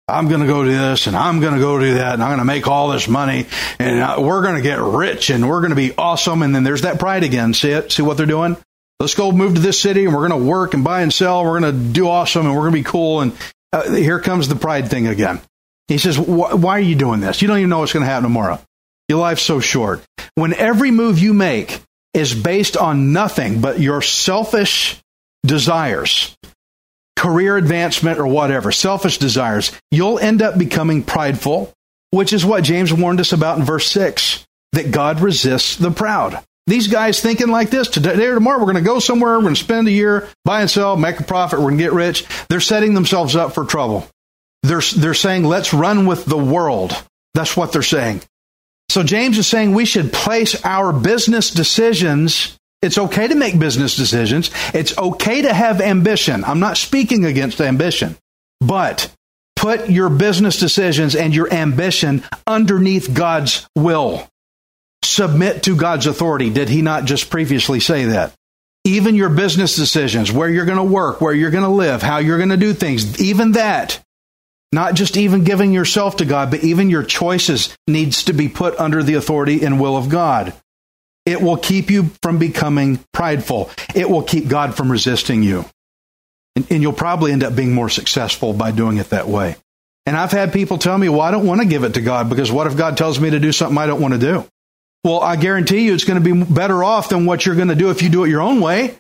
I'm 0.08 0.30
going 0.30 0.42
to 0.42 0.48
go 0.48 0.64
do 0.64 0.72
this 0.72 1.08
and 1.08 1.18
I'm 1.18 1.42
going 1.42 1.56
to 1.56 1.60
go 1.60 1.80
do 1.80 1.96
that 1.96 2.14
and 2.14 2.24
I'm 2.24 2.30
going 2.30 2.40
to 2.40 2.46
make 2.46 2.68
all 2.68 2.90
this 2.90 3.10
money 3.10 3.46
and 3.78 4.00
uh, 4.00 4.16
we're 4.20 4.42
going 4.42 4.56
to 4.56 4.62
get 4.62 4.80
rich 4.80 5.30
and 5.30 5.50
we're 5.50 5.60
going 5.60 5.72
to 5.72 5.76
be 5.76 5.94
awesome. 5.98 6.44
And 6.44 6.56
then 6.56 6.64
there's 6.64 6.84
that 6.84 6.98
pride 6.98 7.24
again. 7.24 7.54
See 7.54 7.72
it? 7.72 7.92
See 7.92 8.04
what 8.04 8.16
they're 8.16 8.26
doing? 8.26 8.56
Let's 9.00 9.14
go 9.14 9.32
move 9.32 9.56
to 9.56 9.62
this 9.62 9.80
city 9.80 10.06
and 10.06 10.14
we're 10.14 10.28
going 10.28 10.42
to 10.42 10.48
work 10.48 10.74
and 10.74 10.84
buy 10.84 11.02
and 11.02 11.14
sell. 11.14 11.44
We're 11.44 11.60
going 11.60 11.74
to 11.74 11.94
do 11.94 12.08
awesome 12.08 12.48
and 12.48 12.56
we're 12.56 12.70
going 12.70 12.74
to 12.74 12.80
be 12.80 12.84
cool. 12.84 13.22
And 13.22 13.38
uh, 13.72 13.92
here 13.92 14.20
comes 14.20 14.48
the 14.48 14.56
pride 14.56 14.90
thing 14.90 15.08
again. 15.08 15.40
He 15.88 15.98
says, 16.00 16.18
Why 16.20 16.78
are 16.78 16.82
you 16.82 16.96
doing 16.96 17.20
this? 17.20 17.42
You 17.42 17.48
don't 17.48 17.60
even 17.60 17.70
know 17.70 17.80
what's 17.80 17.94
going 17.94 18.06
to 18.06 18.10
happen 18.10 18.24
tomorrow. 18.24 18.60
Your 19.08 19.20
life's 19.20 19.44
so 19.44 19.60
short. 19.60 20.04
When 20.36 20.54
every 20.54 20.92
move 20.92 21.20
you 21.20 21.34
make 21.34 21.82
is 22.14 22.34
based 22.34 22.76
on 22.76 23.14
nothing 23.14 23.62
but 23.62 23.80
your 23.80 24.02
selfish 24.02 25.02
desires, 25.46 26.36
career 27.16 27.56
advancement 27.56 28.20
or 28.20 28.28
whatever, 28.28 28.72
selfish 28.72 29.18
desires, 29.18 29.72
you'll 29.92 30.20
end 30.20 30.42
up 30.42 30.58
becoming 30.58 31.04
prideful, 31.04 31.72
which 32.12 32.34
is 32.34 32.46
what 32.46 32.64
James 32.64 32.92
warned 32.92 33.20
us 33.20 33.32
about 33.32 33.60
in 33.60 33.64
verse 33.64 33.90
6 33.92 34.46
that 34.74 34.92
God 34.92 35.22
resists 35.22 35.78
the 35.78 35.92
proud. 35.92 36.44
These 36.68 36.88
guys 36.88 37.22
thinking 37.22 37.48
like 37.48 37.70
this 37.70 37.88
today 37.88 38.28
or 38.28 38.36
tomorrow, 38.36 38.60
we're 38.60 38.66
going 38.66 38.76
to 38.76 38.82
go 38.82 39.00
somewhere, 39.00 39.38
we're 39.38 39.44
going 39.44 39.56
to 39.56 39.64
spend 39.64 39.88
a 39.88 39.92
year, 39.92 40.28
buy 40.44 40.62
and 40.62 40.70
sell, 40.70 40.98
make 40.98 41.20
a 41.20 41.24
profit, 41.24 41.60
we're 41.60 41.68
going 41.68 41.78
to 41.78 41.84
get 41.84 41.94
rich. 41.94 42.26
They're 42.50 42.60
setting 42.60 42.94
themselves 42.94 43.38
up 43.38 43.54
for 43.54 43.64
trouble. 43.64 44.08
They're, 44.64 44.82
they're 44.96 45.14
saying, 45.14 45.46
let's 45.46 45.74
run 45.74 46.06
with 46.06 46.26
the 46.26 46.38
world. 46.38 46.94
That's 47.34 47.56
what 47.56 47.72
they're 47.72 47.82
saying. 47.82 48.22
So 48.90 49.02
James 49.04 49.38
is 49.38 49.48
saying 49.48 49.74
we 49.74 49.86
should 49.86 50.12
place 50.12 50.64
our 50.66 50.92
business 50.92 51.52
decisions. 51.52 52.58
It's 52.82 52.98
okay 52.98 53.28
to 53.28 53.36
make 53.36 53.58
business 53.58 53.96
decisions. 53.96 54.52
It's 54.74 54.98
okay 54.98 55.44
to 55.44 55.54
have 55.54 55.80
ambition. 55.80 56.44
I'm 56.44 56.60
not 56.60 56.78
speaking 56.78 57.26
against 57.26 57.62
ambition. 57.62 58.18
But 58.60 59.10
put 59.56 59.90
your 59.90 60.10
business 60.10 60.60
decisions 60.60 61.16
and 61.16 61.34
your 61.34 61.52
ambition 61.54 62.24
underneath 62.46 63.14
God's 63.14 63.68
will. 63.76 64.28
Submit 65.04 65.64
to 65.64 65.76
God's 65.76 66.08
authority. 66.08 66.50
Did 66.50 66.70
he 66.70 66.82
not 66.82 67.06
just 67.06 67.30
previously 67.30 67.80
say 67.80 68.06
that? 68.06 68.34
Even 68.84 69.16
your 69.16 69.30
business 69.30 69.76
decisions, 69.76 70.32
where 70.32 70.50
you're 70.50 70.66
going 70.66 70.78
to 70.78 70.84
work, 70.84 71.20
where 71.22 71.34
you're 71.34 71.52
going 71.52 71.64
to 71.64 71.70
live, 71.70 72.02
how 72.02 72.20
you're 72.20 72.38
going 72.38 72.50
to 72.50 72.58
do 72.58 72.74
things, 72.74 73.22
even 73.22 73.54
that, 73.54 74.04
not 74.72 74.96
just 74.96 75.18
even 75.18 75.44
giving 75.44 75.74
yourself 75.74 76.18
to 76.18 76.26
God, 76.26 76.52
but 76.52 76.64
even 76.64 76.90
your 76.90 77.04
choices 77.04 77.76
needs 77.88 78.24
to 78.26 78.34
be 78.34 78.48
put 78.48 78.80
under 78.80 79.04
the 79.04 79.16
authority 79.16 79.64
and 79.64 79.80
will 79.80 79.98
of 79.98 80.10
God. 80.10 80.54
It 81.26 81.42
will 81.42 81.58
keep 81.58 81.90
you 81.90 82.12
from 82.24 82.40
becoming 82.40 83.00
prideful. 83.14 83.70
It 83.94 84.10
will 84.10 84.24
keep 84.24 84.48
God 84.48 84.76
from 84.76 84.90
resisting 84.90 85.44
you. 85.44 85.66
And, 86.56 86.66
and, 86.72 86.82
you'll 86.82 86.94
probably 86.94 87.34
end 87.34 87.44
up 87.44 87.56
being 87.56 87.74
more 87.74 87.90
successful 87.90 88.54
by 88.54 88.72
doing 88.72 88.98
it 88.98 89.10
that 89.10 89.28
way. 89.28 89.58
And 90.06 90.16
I've 90.16 90.32
had 90.32 90.54
people 90.54 90.78
tell 90.78 90.98
me, 90.98 91.10
well, 91.10 91.22
I 91.22 91.32
don't 91.32 91.46
want 91.46 91.62
to 91.62 91.68
give 91.68 91.84
it 91.84 91.96
to 91.96 92.02
God 92.02 92.30
because 92.30 92.50
what 92.50 92.66
if 92.66 92.78
God 92.78 92.96
tells 92.98 93.20
me 93.20 93.30
to 93.30 93.40
do 93.40 93.52
something 93.52 93.78
I 93.78 93.88
don't 93.88 94.02
want 94.02 94.14
to 94.14 94.20
do? 94.20 94.48
Well, 95.08 95.22
I 95.22 95.38
guarantee 95.38 95.86
you 95.86 95.94
it's 95.94 96.04
going 96.04 96.22
to 96.22 96.36
be 96.36 96.44
better 96.44 96.84
off 96.84 97.08
than 97.08 97.26
what 97.26 97.46
you're 97.46 97.56
going 97.56 97.70
to 97.70 97.76
do 97.76 97.92
if 97.92 98.02
you 98.02 98.10
do 98.10 98.26
it 98.26 98.30
your 98.30 98.42
own 98.42 98.60
way. 98.60 98.98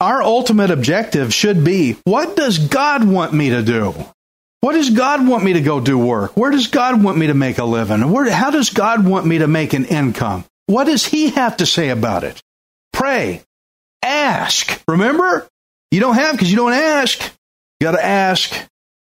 Our 0.00 0.22
ultimate 0.22 0.70
objective 0.70 1.34
should 1.34 1.64
be 1.64 1.98
what 2.04 2.34
does 2.34 2.56
God 2.56 3.04
want 3.04 3.34
me 3.34 3.50
to 3.50 3.62
do? 3.62 3.94
What 4.62 4.72
does 4.72 4.88
God 4.88 5.28
want 5.28 5.44
me 5.44 5.52
to 5.52 5.60
go 5.60 5.80
do 5.80 5.98
work? 5.98 6.34
Where 6.34 6.50
does 6.50 6.68
God 6.68 7.04
want 7.04 7.18
me 7.18 7.26
to 7.26 7.34
make 7.34 7.58
a 7.58 7.66
living? 7.66 8.10
Where, 8.10 8.30
how 8.30 8.50
does 8.50 8.70
God 8.70 9.06
want 9.06 9.26
me 9.26 9.38
to 9.38 9.46
make 9.46 9.74
an 9.74 9.84
income? 9.84 10.46
What 10.64 10.84
does 10.84 11.04
He 11.04 11.28
have 11.28 11.58
to 11.58 11.66
say 11.66 11.90
about 11.90 12.24
it? 12.24 12.42
Pray. 12.94 13.42
Ask. 14.02 14.82
Remember? 14.88 15.46
You 15.90 16.00
don't 16.00 16.14
have 16.14 16.32
because 16.32 16.50
you 16.50 16.56
don't 16.56 16.72
ask. 16.72 17.22
You 17.80 17.84
got 17.84 17.92
to 17.92 18.04
ask. 18.04 18.54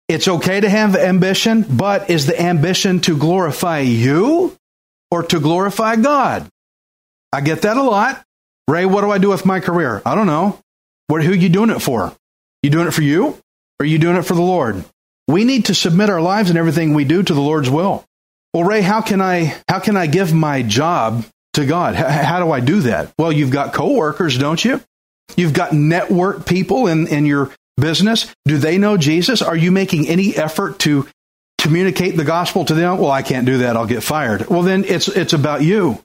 It's 0.08 0.28
okay 0.28 0.60
to 0.60 0.69
have 0.69 0.95
ambition, 0.95 1.65
but 1.67 2.12
is 2.12 2.28
the 2.28 2.39
ambition 2.39 2.99
to 3.02 3.17
glorify 3.17 3.80
you 3.80 4.56
or 5.13 5.21
to 5.21 5.39
glorify 5.39 5.95
God? 5.95 6.49
I 7.32 7.41
get 7.41 7.62
that 7.62 7.78
a 7.78 7.84
lot. 7.84 8.26
Ray, 8.67 8.88
what 8.88 9.02
do 9.02 9.12
I 9.12 9.19
do 9.19 9.30
with 9.30 9.45
my 9.45 9.60
career? 9.60 10.02
I 10.04 10.15
don't 10.15 10.26
know. 10.26 10.60
What, 11.06 11.23
who 11.23 11.34
are 11.34 11.36
you 11.36 11.49
doing 11.49 11.69
it 11.69 11.84
for? 11.84 12.15
You 12.63 12.71
doing 12.71 12.88
it 12.88 12.95
for 12.95 13.04
you? 13.04 13.26
Or 13.28 13.38
are 13.82 13.86
you 13.86 13.99
doing 13.99 14.15
it 14.15 14.23
for 14.23 14.34
the 14.34 14.41
Lord? 14.41 14.84
We 15.28 15.43
need 15.43 15.65
to 15.65 15.76
submit 15.76 16.10
our 16.10 16.19
lives 16.19 16.49
and 16.49 16.58
everything 16.58 16.95
we 16.95 17.04
do 17.04 17.21
to 17.21 17.34
the 17.34 17.41
Lord's 17.41 17.69
will. 17.69 18.04
Well, 18.56 18.63
Ray, 18.63 18.82
how 18.82 19.02
can 19.02 19.21
I 19.21 19.56
how 19.69 19.80
can 19.80 19.95
I 19.97 20.08
give 20.08 20.34
my 20.34 20.63
job 20.63 21.26
to 21.54 21.65
God? 21.65 21.93
H- 21.93 22.02
how 22.02 22.43
do 22.43 22.52
I 22.52 22.60
do 22.60 22.82
that? 22.82 23.13
Well, 23.19 23.32
you've 23.32 23.52
got 23.52 23.73
coworkers, 23.73 24.36
don't 24.39 24.63
you? 24.65 24.82
You've 25.36 25.54
got 25.54 25.73
network 25.73 26.47
people 26.47 26.88
in, 26.88 27.08
in 27.08 27.28
your 27.28 27.52
business. 27.78 28.34
Do 28.45 28.58
they 28.58 28.80
know 28.80 28.97
Jesus? 28.97 29.43
Are 29.43 29.56
you 29.56 29.71
making 29.71 30.08
any 30.08 30.36
effort 30.36 30.80
to 30.80 31.08
communicate 31.63 32.15
the 32.15 32.23
gospel 32.23 32.65
to 32.65 32.73
them? 32.73 32.99
Well, 32.99 33.10
I 33.10 33.23
can't 33.23 33.47
do 33.47 33.60
that. 33.60 33.76
I'll 33.76 33.88
get 33.88 34.04
fired. 34.04 34.47
Well, 34.47 34.62
then 34.62 34.84
it's 34.84 35.08
it's 35.08 35.34
about 35.34 35.63
you. 35.63 35.99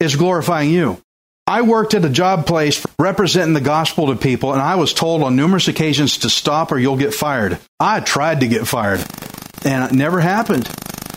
It's 0.00 0.16
glorifying 0.16 0.70
you. 0.70 1.00
I 1.46 1.62
worked 1.62 1.94
at 1.94 2.04
a 2.04 2.08
job 2.08 2.46
place 2.46 2.84
representing 2.98 3.52
the 3.52 3.60
gospel 3.60 4.06
to 4.08 4.16
people, 4.16 4.52
and 4.52 4.62
I 4.62 4.76
was 4.76 4.94
told 4.94 5.22
on 5.22 5.36
numerous 5.36 5.68
occasions 5.68 6.18
to 6.18 6.30
stop 6.30 6.72
or 6.72 6.78
you'll 6.78 6.96
get 6.96 7.14
fired. 7.14 7.58
I 7.78 8.00
tried 8.00 8.40
to 8.40 8.48
get 8.48 8.66
fired, 8.66 9.04
and 9.64 9.84
it 9.84 9.94
never 9.94 10.18
happened. 10.18 10.68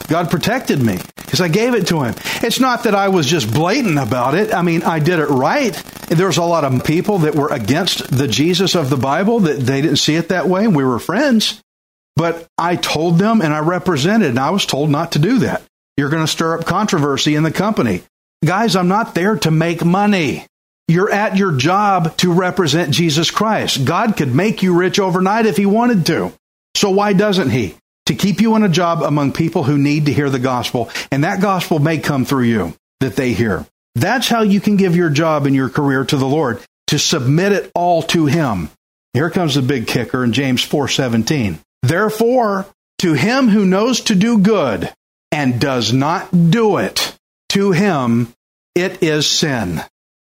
God 0.08 0.30
protected 0.30 0.82
me 0.82 1.00
because 1.16 1.42
I 1.42 1.48
gave 1.48 1.74
it 1.74 1.88
to 1.88 2.04
Him. 2.04 2.16
It's 2.44 2.60
not 2.60 2.84
that 2.84 2.96
I 2.96 3.10
was 3.10 3.28
just 3.28 3.52
blatant 3.52 3.98
about 3.98 4.36
it. 4.36 4.54
I 4.54 4.62
mean, 4.62 4.84
I 4.84 5.00
did 5.00 5.20
it 5.20 5.30
right. 5.30 5.74
There 6.10 6.28
was 6.28 6.38
a 6.38 6.44
lot 6.44 6.64
of 6.64 6.84
people 6.84 7.20
that 7.20 7.36
were 7.36 7.50
against 7.50 8.16
the 8.16 8.28
Jesus 8.28 8.76
of 8.76 8.90
the 8.90 8.98
Bible 8.98 9.42
that 9.42 9.60
they 9.60 9.82
didn't 9.82 9.98
see 9.98 10.16
it 10.16 10.30
that 10.30 10.48
way. 10.48 10.68
We 10.68 10.84
were 10.84 11.00
friends, 11.00 11.62
but 12.16 12.48
I 12.58 12.76
told 12.76 13.18
them 13.18 13.42
and 13.42 13.54
I 13.54 13.60
represented, 13.60 14.30
and 14.30 14.40
I 14.40 14.50
was 14.52 14.66
told 14.66 14.90
not 14.90 15.14
to 15.14 15.20
do 15.20 15.40
that. 15.40 15.64
You're 15.98 16.10
going 16.10 16.26
to 16.26 16.32
stir 16.32 16.58
up 16.58 16.66
controversy 16.66 17.36
in 17.36 17.44
the 17.44 17.52
company. 17.52 18.04
Guys, 18.44 18.76
I'm 18.76 18.88
not 18.88 19.16
there 19.16 19.38
to 19.38 19.52
make 19.52 19.84
money. 19.84 20.46
You're 20.88 21.12
at 21.12 21.38
your 21.38 21.54
job 21.54 22.16
to 22.18 22.32
represent 22.32 22.92
Jesus 22.92 23.32
Christ. 23.32 23.86
God 23.86 24.18
could 24.18 24.36
make 24.36 24.62
you 24.62 24.78
rich 24.78 25.00
overnight 25.00 25.48
if 25.48 25.58
he 25.58 25.66
wanted 25.66 26.06
to. 26.08 26.34
So 26.76 26.92
why 26.92 27.14
doesn't 27.14 27.50
he? 27.50 27.76
To 28.08 28.14
keep 28.14 28.40
you 28.40 28.54
on 28.54 28.62
a 28.62 28.70
job 28.70 29.02
among 29.02 29.32
people 29.32 29.64
who 29.64 29.80
need 29.80 30.06
to 30.06 30.14
hear 30.14 30.30
the 30.30 30.38
gospel, 30.38 30.92
and 31.12 31.24
that 31.24 31.42
gospel 31.42 31.80
may 31.80 31.98
come 31.98 32.24
through 32.24 32.44
you 32.44 32.76
that 33.00 33.16
they 33.16 33.34
hear. 33.34 33.66
That's 33.96 34.28
how 34.28 34.44
you 34.44 34.62
can 34.62 34.76
give 34.76 34.96
your 34.96 35.10
job 35.10 35.48
and 35.48 35.56
your 35.56 35.70
career 35.70 36.06
to 36.06 36.18
the 36.18 36.28
Lord, 36.28 36.60
to 36.88 37.00
submit 37.00 37.52
it 37.54 37.72
all 37.74 38.04
to 38.04 38.28
him. 38.28 38.70
Here 39.14 39.32
comes 39.32 39.56
the 39.56 39.64
big 39.64 39.88
kicker 39.88 40.24
in 40.24 40.34
James 40.34 40.62
4:17. 40.64 41.58
Therefore, 41.88 42.66
to 43.00 43.14
him 43.14 43.48
who 43.48 43.66
knows 43.66 44.02
to 44.02 44.16
do 44.16 44.40
good 44.40 44.92
and 45.32 45.60
does 45.60 45.94
not 45.94 46.30
do 46.50 46.78
it, 46.78 47.18
to 47.50 47.72
him 47.72 48.34
it 48.74 49.04
is 49.04 49.28
sin. 49.28 49.82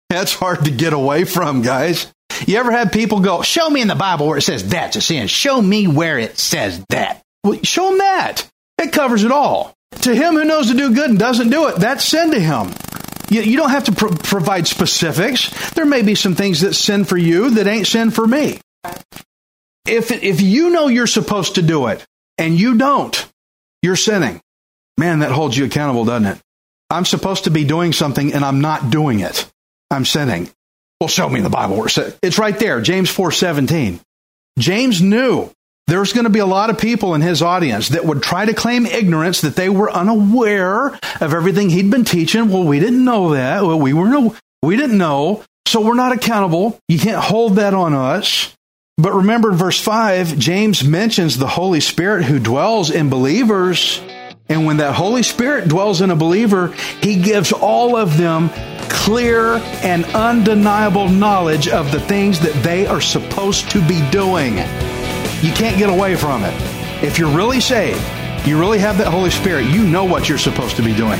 That's 0.09 0.33
hard 0.33 0.65
to 0.65 0.71
get 0.71 0.93
away 0.93 1.25
from, 1.25 1.61
guys. 1.61 2.11
You 2.45 2.57
ever 2.57 2.71
had 2.71 2.91
people 2.91 3.19
go, 3.19 3.41
Show 3.41 3.69
me 3.69 3.81
in 3.81 3.87
the 3.87 3.95
Bible 3.95 4.27
where 4.27 4.37
it 4.37 4.43
says 4.43 4.67
that's 4.67 4.95
a 4.95 5.01
sin. 5.01 5.27
Show 5.27 5.61
me 5.61 5.87
where 5.87 6.19
it 6.19 6.37
says 6.37 6.85
that. 6.89 7.23
Well, 7.43 7.59
show 7.63 7.89
them 7.89 7.97
that. 7.97 8.43
It 8.77 8.93
covers 8.93 9.23
it 9.23 9.31
all. 9.31 9.73
To 10.01 10.13
him 10.13 10.35
who 10.35 10.45
knows 10.45 10.67
to 10.67 10.77
do 10.77 10.93
good 10.93 11.09
and 11.09 11.19
doesn't 11.19 11.49
do 11.49 11.67
it, 11.67 11.77
that's 11.77 12.05
sin 12.05 12.31
to 12.31 12.39
him. 12.39 12.73
You, 13.29 13.41
you 13.41 13.57
don't 13.57 13.71
have 13.71 13.85
to 13.85 13.91
pro- 13.91 14.15
provide 14.15 14.67
specifics. 14.67 15.71
There 15.71 15.85
may 15.85 16.03
be 16.03 16.15
some 16.15 16.35
things 16.35 16.61
that 16.61 16.75
sin 16.75 17.03
for 17.03 17.17
you 17.17 17.51
that 17.51 17.67
ain't 17.67 17.87
sin 17.87 18.11
for 18.11 18.27
me. 18.27 18.59
If, 19.87 20.11
if 20.11 20.41
you 20.41 20.69
know 20.69 20.87
you're 20.87 21.07
supposed 21.07 21.55
to 21.55 21.61
do 21.61 21.87
it 21.87 22.05
and 22.37 22.59
you 22.59 22.77
don't, 22.77 23.29
you're 23.81 23.95
sinning. 23.95 24.41
Man, 24.97 25.19
that 25.19 25.31
holds 25.31 25.57
you 25.57 25.65
accountable, 25.65 26.05
doesn't 26.05 26.27
it? 26.27 26.39
I'm 26.89 27.05
supposed 27.05 27.45
to 27.45 27.51
be 27.51 27.65
doing 27.65 27.93
something 27.93 28.33
and 28.33 28.43
I'm 28.43 28.61
not 28.61 28.89
doing 28.89 29.19
it. 29.19 29.49
I'm 29.91 30.05
sinning. 30.05 30.49
Well, 30.99 31.07
show 31.07 31.29
me 31.29 31.37
in 31.37 31.43
the 31.43 31.49
Bible 31.49 31.77
where 31.77 31.87
it 31.87 32.17
it's 32.23 32.39
right 32.39 32.57
there, 32.57 32.81
James 32.81 33.11
4:17. 33.11 33.99
James 34.57 35.01
knew 35.01 35.51
there's 35.85 36.13
going 36.13 36.23
to 36.23 36.31
be 36.31 36.39
a 36.39 36.45
lot 36.45 36.69
of 36.69 36.79
people 36.79 37.13
in 37.13 37.21
his 37.21 37.41
audience 37.41 37.89
that 37.89 38.03
would 38.03 38.23
try 38.23 38.45
to 38.45 38.53
claim 38.53 38.85
ignorance 38.85 39.41
that 39.41 39.55
they 39.55 39.69
were 39.69 39.91
unaware 39.91 40.87
of 41.21 41.33
everything 41.33 41.69
he'd 41.69 41.91
been 41.91 42.03
teaching. 42.03 42.49
Well, 42.49 42.63
we 42.63 42.79
didn't 42.79 43.05
know 43.05 43.33
that. 43.33 43.63
Well, 43.63 43.79
we 43.79 43.93
were 43.93 44.07
no, 44.07 44.35
we 44.61 44.75
didn't 44.75 44.97
know. 44.97 45.43
So 45.67 45.81
we're 45.81 45.95
not 45.95 46.13
accountable. 46.13 46.79
You 46.87 46.97
can't 46.97 47.21
hold 47.23 47.57
that 47.57 47.73
on 47.73 47.93
us. 47.93 48.56
But 48.99 49.13
remember 49.13 49.51
in 49.51 49.57
verse 49.57 49.79
5, 49.79 50.39
James 50.39 50.83
mentions 50.83 51.37
the 51.37 51.47
Holy 51.47 51.81
Spirit 51.81 52.25
who 52.25 52.39
dwells 52.39 52.89
in 52.89 53.09
believers. 53.09 54.01
And 54.49 54.65
when 54.65 54.77
that 54.77 54.95
Holy 54.95 55.21
Spirit 55.21 55.67
dwells 55.67 56.01
in 56.01 56.09
a 56.09 56.15
believer, 56.15 56.69
he 57.01 57.21
gives 57.21 57.51
all 57.51 57.95
of 57.95 58.17
them 58.17 58.49
clear 58.89 59.57
and 59.83 60.03
undeniable 60.15 61.09
knowledge 61.09 61.67
of 61.67 61.91
the 61.91 61.99
things 61.99 62.39
that 62.39 62.63
they 62.63 62.87
are 62.87 63.01
supposed 63.01 63.69
to 63.69 63.87
be 63.87 64.01
doing. 64.09 64.53
You 65.43 65.51
can't 65.53 65.77
get 65.77 65.91
away 65.91 66.15
from 66.15 66.43
it. 66.43 66.53
If 67.03 67.19
you're 67.19 67.29
really 67.29 67.61
saved, 67.61 68.01
you 68.47 68.59
really 68.59 68.79
have 68.79 68.97
that 68.97 69.11
Holy 69.11 69.29
Spirit, 69.29 69.65
you 69.67 69.83
know 69.83 70.05
what 70.05 70.27
you're 70.27 70.39
supposed 70.39 70.75
to 70.77 70.81
be 70.81 70.95
doing. 70.95 71.19